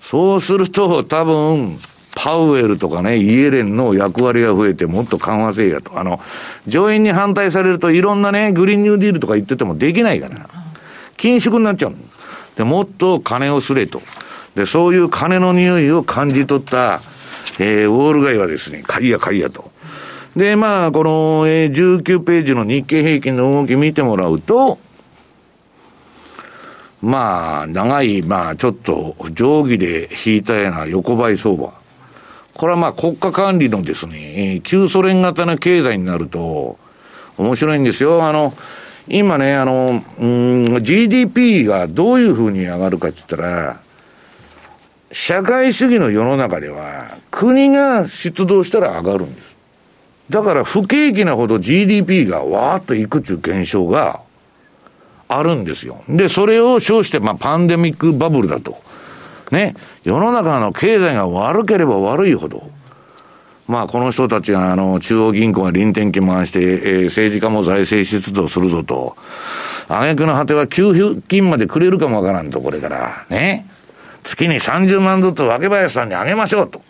[0.00, 1.80] そうすると、多分、
[2.14, 5.98] パウエルとかね、イエレンの役割が増えてもっと緩和せえやと。
[5.98, 6.20] あの、
[6.68, 10.48] 上院に反対されるといろんなね、グリーンニューディールとか言っててもできないから。
[11.16, 11.94] 緊縮になっちゃう
[12.56, 14.00] で、もっと金をすれと。
[14.54, 17.00] で、そういう金の匂いを感じ取った、
[17.58, 19.70] えー、ウォール街はですね、買いや買いやと。
[20.36, 24.78] で、まあ、この、えー、19ページの日経平均の動き見てもらうと、
[27.02, 31.72] まあ、長い、まあ、ちょっと定規で引いたような横ばい相場。
[32.54, 36.78] これはまあ国家管理のですね、えー、旧ソ連型の経済になると、
[37.38, 38.22] 面白いんですよ。
[38.22, 38.52] あの、
[39.08, 43.80] 今ね、あの、うん、GDP がどういうふうに上がるかって言ったら、
[45.12, 49.56] 社会主義の世の中では、国が出動したら上がるんです。
[50.30, 54.20] だから不景気なほど GDP がわーっといくっていう現象が
[55.26, 56.02] あるんですよ。
[56.08, 58.80] で、それを称して、まあ、パンデミックバブルだと。
[59.50, 59.74] ね。
[60.04, 62.70] 世の中の経済が悪ければ悪いほど、
[63.66, 69.16] まあ、この人たちが、あの、中央銀行が臨転機回して、えー、政治家も財政出動するぞと。
[69.88, 73.26] 挙句の果ては給付金までくれるかもわからんと、これから。
[73.28, 73.66] ね。
[74.24, 76.80] 月に30万ずつ分林さんにあげましょうと。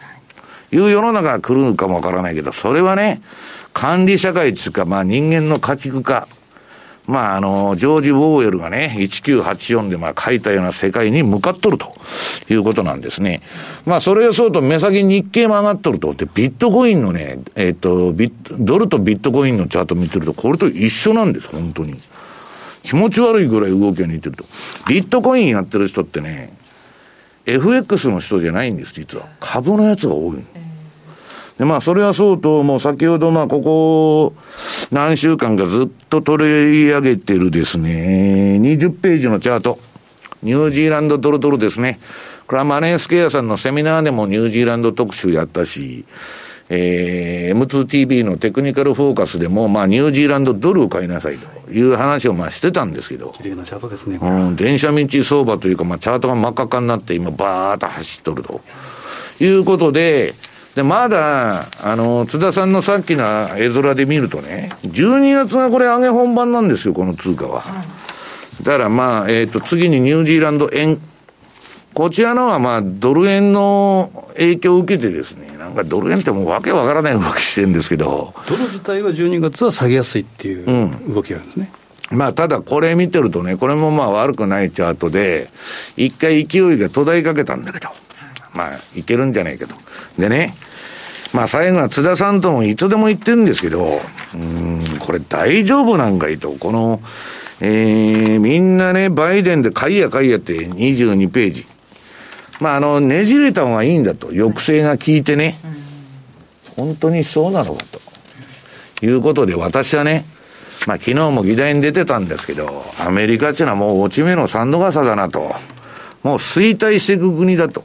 [0.72, 3.20] いう世の中が来るかもわからないけど、それはね、
[3.72, 6.28] 管理社会っていうか、まあ人間の家畜化。
[7.06, 11.92] まあ、あの、ジョージ・ウォーエルがね、1984でまあ書いたような世界に向かっとると
[12.48, 13.42] いうことなんですね。
[13.84, 16.14] まあ、それをそうと目先日経も上がっとると。
[16.14, 21.96] で、ビットコインのね、えっ、ー、と、ビッドルとビットコインのチャート見てると、これと一緒なんです、本当に。
[22.84, 24.44] 気持ち悪いぐらい動きが似てると。
[24.88, 26.52] ビットコインやってる人ってね、
[27.54, 29.26] FX の人じゃないんです、実は。
[29.40, 30.44] 株のやつが多い。
[31.58, 34.34] で、まあ、それはそうと、もう先ほど、まあ、ここ、
[34.90, 39.78] 何週間かずっと取り上げてるですね、20ページのチャート。
[40.42, 42.00] ニュージーランドドルドルですね。
[42.46, 46.04] これはマネースケアさんのセミナーでもニュージーランド特集やったし、
[46.72, 53.34] えー、M2TV のテクニカルフォーカスでも、まあ、ニュージーランドドルを買いなさいという話をまあしてたんですけど。
[53.36, 54.18] 綺麗なチャートですね。
[54.22, 58.60] うん、電車道相場というか、まあ、チャートが真っ赤っかになって今、バーっと走っとると。
[59.40, 60.34] いうことで、
[60.76, 63.24] で、まだ、あの、津田さんのさっきの
[63.56, 67.64] 絵面で見るとね、12月がこれ上げ本番なんですよ、この通貨は。
[68.62, 71.00] だからまあ、えっ、ー、と、次にニュージーランド円。
[71.94, 78.32] こちらのはまあ、ドル円の影響を受けてですね、なんかドル円ってもうわけわからない動きしてるんですけど。
[78.46, 81.72] ドル自体は12月は下げやすいっていう動きがあるんですね。
[82.12, 85.50] うん、まあ、ただこれ見てるとね、これもまあ悪くないチャートで、
[85.96, 87.88] 一回勢いが途絶えかけたんだけど。
[88.54, 89.74] まあ、いけるんじゃないかと。
[90.18, 90.54] でね、
[91.32, 94.00] まあ最後は津田さんともいつでも言ってるんですけど、
[94.34, 97.00] うん、これ大丈夫なんかいと、この、
[97.60, 101.66] えー、みんなね、バイデンで買いや買いやって22ページ。
[102.60, 104.28] まああの、ねじれた方がいいんだと。
[104.28, 105.58] 抑制が効いてね。
[106.76, 108.00] 本当にそうなのかと。
[109.02, 110.26] いうことで私はね、
[110.86, 115.54] まあ昨日も議題に出てたんですけど、アメリカっていうのはもう落ち目の三度傘だなと。
[116.22, 117.84] もう衰退していく国だと。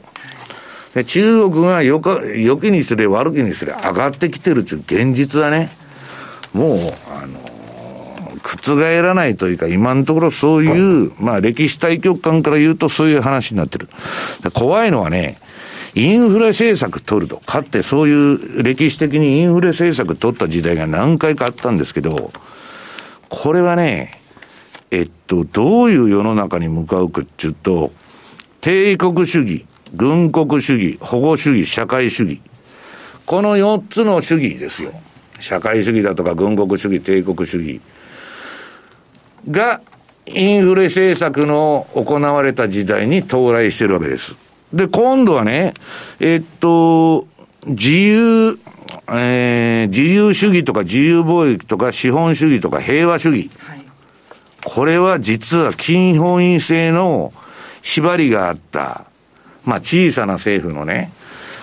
[0.94, 5.70] で中国がよか、よきにすれ悪きにすれ上がってきてるっていう現実はね、
[6.52, 6.78] もう、
[7.10, 7.45] あの
[8.46, 13.88] 覆らないというか、今のところそういう、まあ歴史対局観から言うとそういう話になってる。
[14.54, 15.38] 怖いのはね、
[15.94, 17.38] インフレ政策取ると。
[17.38, 22.30] かってそういう歴史的にインフレ政策取った時代が何回かあったんですけど、
[23.28, 24.20] これはね、
[24.90, 27.92] えっと、どういう世の中に向かうかっていうと、
[28.60, 32.40] 帝国主義、軍国主義、保護主義、社会主義。
[33.24, 34.92] この4つの主義ですよ。
[35.40, 37.80] 社会主義だとか軍国主義、帝国主義
[39.50, 39.80] が、
[40.26, 44.34] インフレ政策の行われた時代に到来してるわけです。
[44.72, 45.74] で、今度はね、
[46.18, 47.26] えっと、
[47.66, 48.58] 自由、
[49.08, 53.50] えー、自由主義とか自由貿易とか資本主義とか平和主義。
[53.58, 53.84] はい、
[54.64, 57.32] これは実は金本位制の
[57.82, 59.06] 縛りがあった
[59.66, 61.12] まあ小さな政府のね、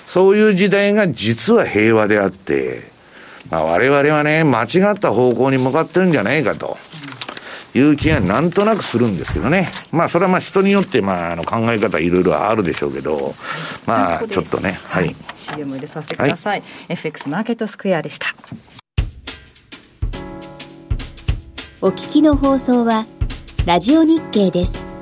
[0.06, 2.92] そういう時代が実は平和であって、
[3.50, 6.78] まあ我々はね、間違った方向に向かってるんじゃないかと。
[7.74, 9.71] いう気がなんとなくするんですけどね。
[9.91, 13.34] まあ、それはまあ人によって、まあ、あの考え方いろいろあるでしょうけど、
[13.86, 15.15] まあ、ちょっとね、はい。
[15.38, 16.59] CM 入れさせてください。
[16.59, 18.28] はい、FX マーケットスクエアでした。
[21.82, 23.05] お聞きの放送は、
[23.65, 24.93] ラジオ日経です。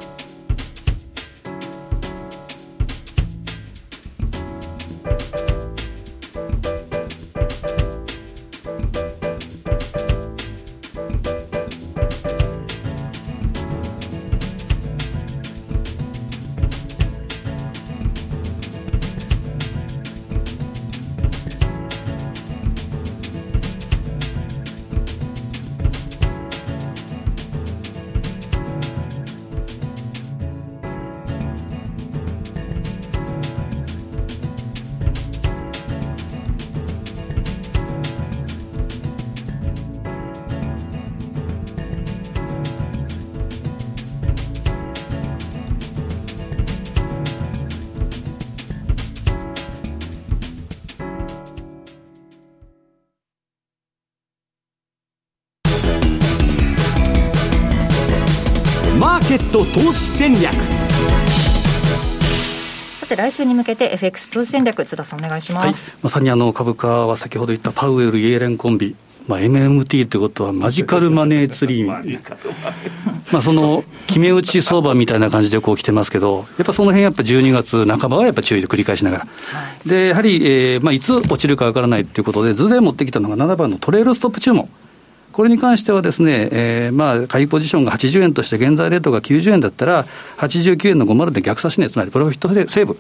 [59.91, 60.53] 投資戦略。
[63.01, 68.95] さて来週に向けて FX 投資戦略津田さんお願いします、はい、まさにあの株価は先ほど言ったパウエルイエレンコンビ。
[69.27, 71.87] まあ、MMT ってことはマジカルマネーツリー。
[73.33, 79.29] まあその決め打ち相場みたいな感じでこう来てますけど、やっぱその辺やっぱ12月半ばはやっぱ注意で繰り返しながら、は
[79.85, 84.69] い、でやはり、えーまあ、いつ落ちるかわからないということで、図で持ってきたのが7番のトレールストップ注文。
[85.31, 90.05] これに関してはですね、えー、まあ、買いポジションが80円として現在レートが90円だったら、
[90.37, 92.97] 89円の50で逆差し値、つまりプロフィットセーブ。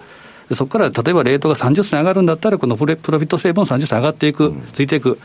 [0.53, 5.19] そこから例えばレートが30銭上がるんだったら、このプロフィットセーブも30銭上がっていく、ついていく。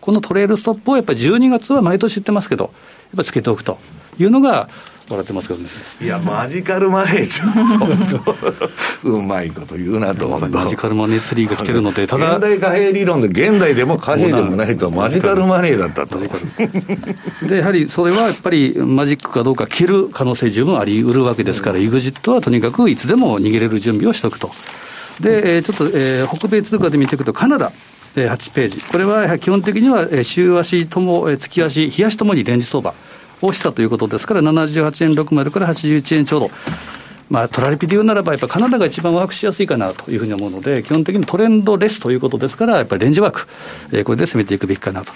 [0.00, 2.72] このトレールストップをやっぱり12月は毎年言ってますけど、
[3.16, 3.78] ぱりつけておくと
[4.18, 4.68] いうのが、
[5.12, 5.68] 笑ってますけどね。
[6.00, 12.36] いや、マジカルマネージャー、うまいこと言うなと、マジカルマネーツリーが来てるので、ただ。
[12.36, 16.18] 現代貨幣理論で、現代でも貨幣でもないと、マジカルマネーだったと。
[17.46, 24.50] で、やはりそれはやっぱりマジックかどうか切る可能性十分あり得るわけですから、うん、グジットはとにかくいつでも逃げれる準備をしておくと。
[25.20, 27.72] で、ちょっと、えー、北米通貨で見ていくと、カナダ。
[28.14, 32.94] 8ページ、これは基本的には週足とも、月足、日足ともにレンジ相場
[33.40, 36.50] をしたということですから、78円60から81円ちょうど。
[37.30, 45.14] まあ、トラリピで言うならば、やっぱカナダが一番ワークしやすいかなというふうに思うので、基本的にトレンドレスということですから、やっぱりレンジワーク、これで攻めていくべきかなと。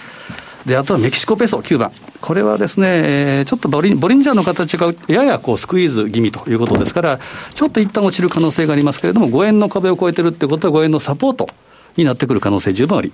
[0.65, 1.93] で、あとはメキシコペソ9番。
[2.23, 7.21] これはですね、ちょっとボリンボリンジャーの形がややこうスクイーズ気味ということですから、
[7.55, 11.51] ちょっと一旦落ちる可能性がありますけれども、5円の壁を超えてるってことは5円のサポート
[11.99, 13.13] になってくる可能性十分あり。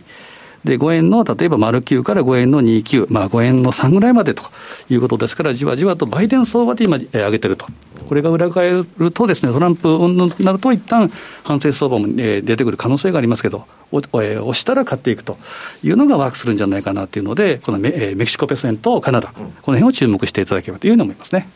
[0.64, 4.44] で、5円の、例えば丸9から5円の29、まあ5円の3ぐらいまでと
[4.88, 7.66] いうことですから、じわじわとバイデン相場で今、上げてると。
[8.08, 11.10] これが裏返るとですね、トランプになると一旦
[11.42, 15.36] 反省相場も出てくる可能性がありますけど、押したら買っていくと
[15.82, 21.48] いうのがワークするんじゃないかなというので、このメメキシコペソ円とカナダ、この辺を注目していただければというふうに思いますね。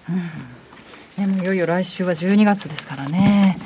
[1.18, 3.58] うん、でもいよいよ来週は12月ですからね。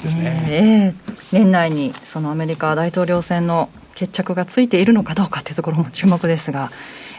[0.00, 6.70] ですね、えー、年内にそのアメリカ大統領選の決着がついているのかどうかというところも注目ですが、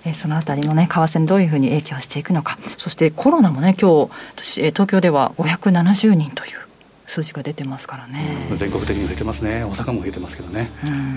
[0.05, 6.67] えー、そのあたりのね、為替にどういうふうに影響していくのか、そしてコロナもね、今日東京では570人という
[7.07, 10.69] 数字が出てますからね、全国的に増えてますね、大阪も増えてますけどね、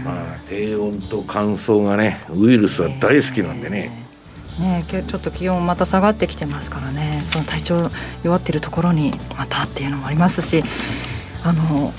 [0.04, 4.08] まあ、低温と乾燥がね、ウイルスは大好きなんでね。
[4.58, 7.90] ね、ちょっと気温また下がってきてますからね、その体調
[8.22, 10.62] 弱ってるところにまたっていうのもありますし、
[11.43, 11.93] あの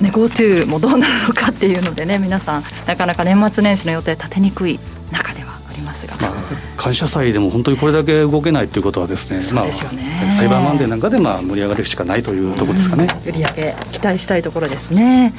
[0.00, 4.80] ね、GoTo もどうなるのかっていうのでね皆さんなかなか年末年始の予定立てにくい
[5.12, 6.32] 中ではありますが、まあ、
[6.76, 15.32] 感謝祭でも本当にこれだけ動けないということはですねそうですよね、まあ、サイバーマンデーなんかでまあ盛り上がるしかないというところですかね、うん、売上期待したいところですね。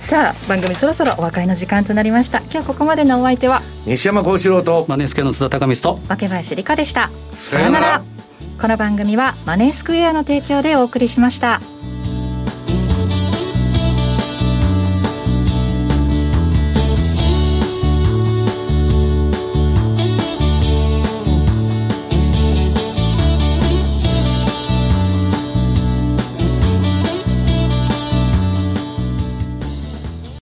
[0.00, 2.38] さあ番組そろそろお別れの時間となりました。
[2.52, 3.62] 今日ここまでのお相手は？
[3.86, 7.10] 西山幸四郎とマネースケの津田隆光と若林理香でした。
[7.32, 8.04] さようなら。
[8.60, 11.60] この番組はマネースクエアの提供でお送りしました。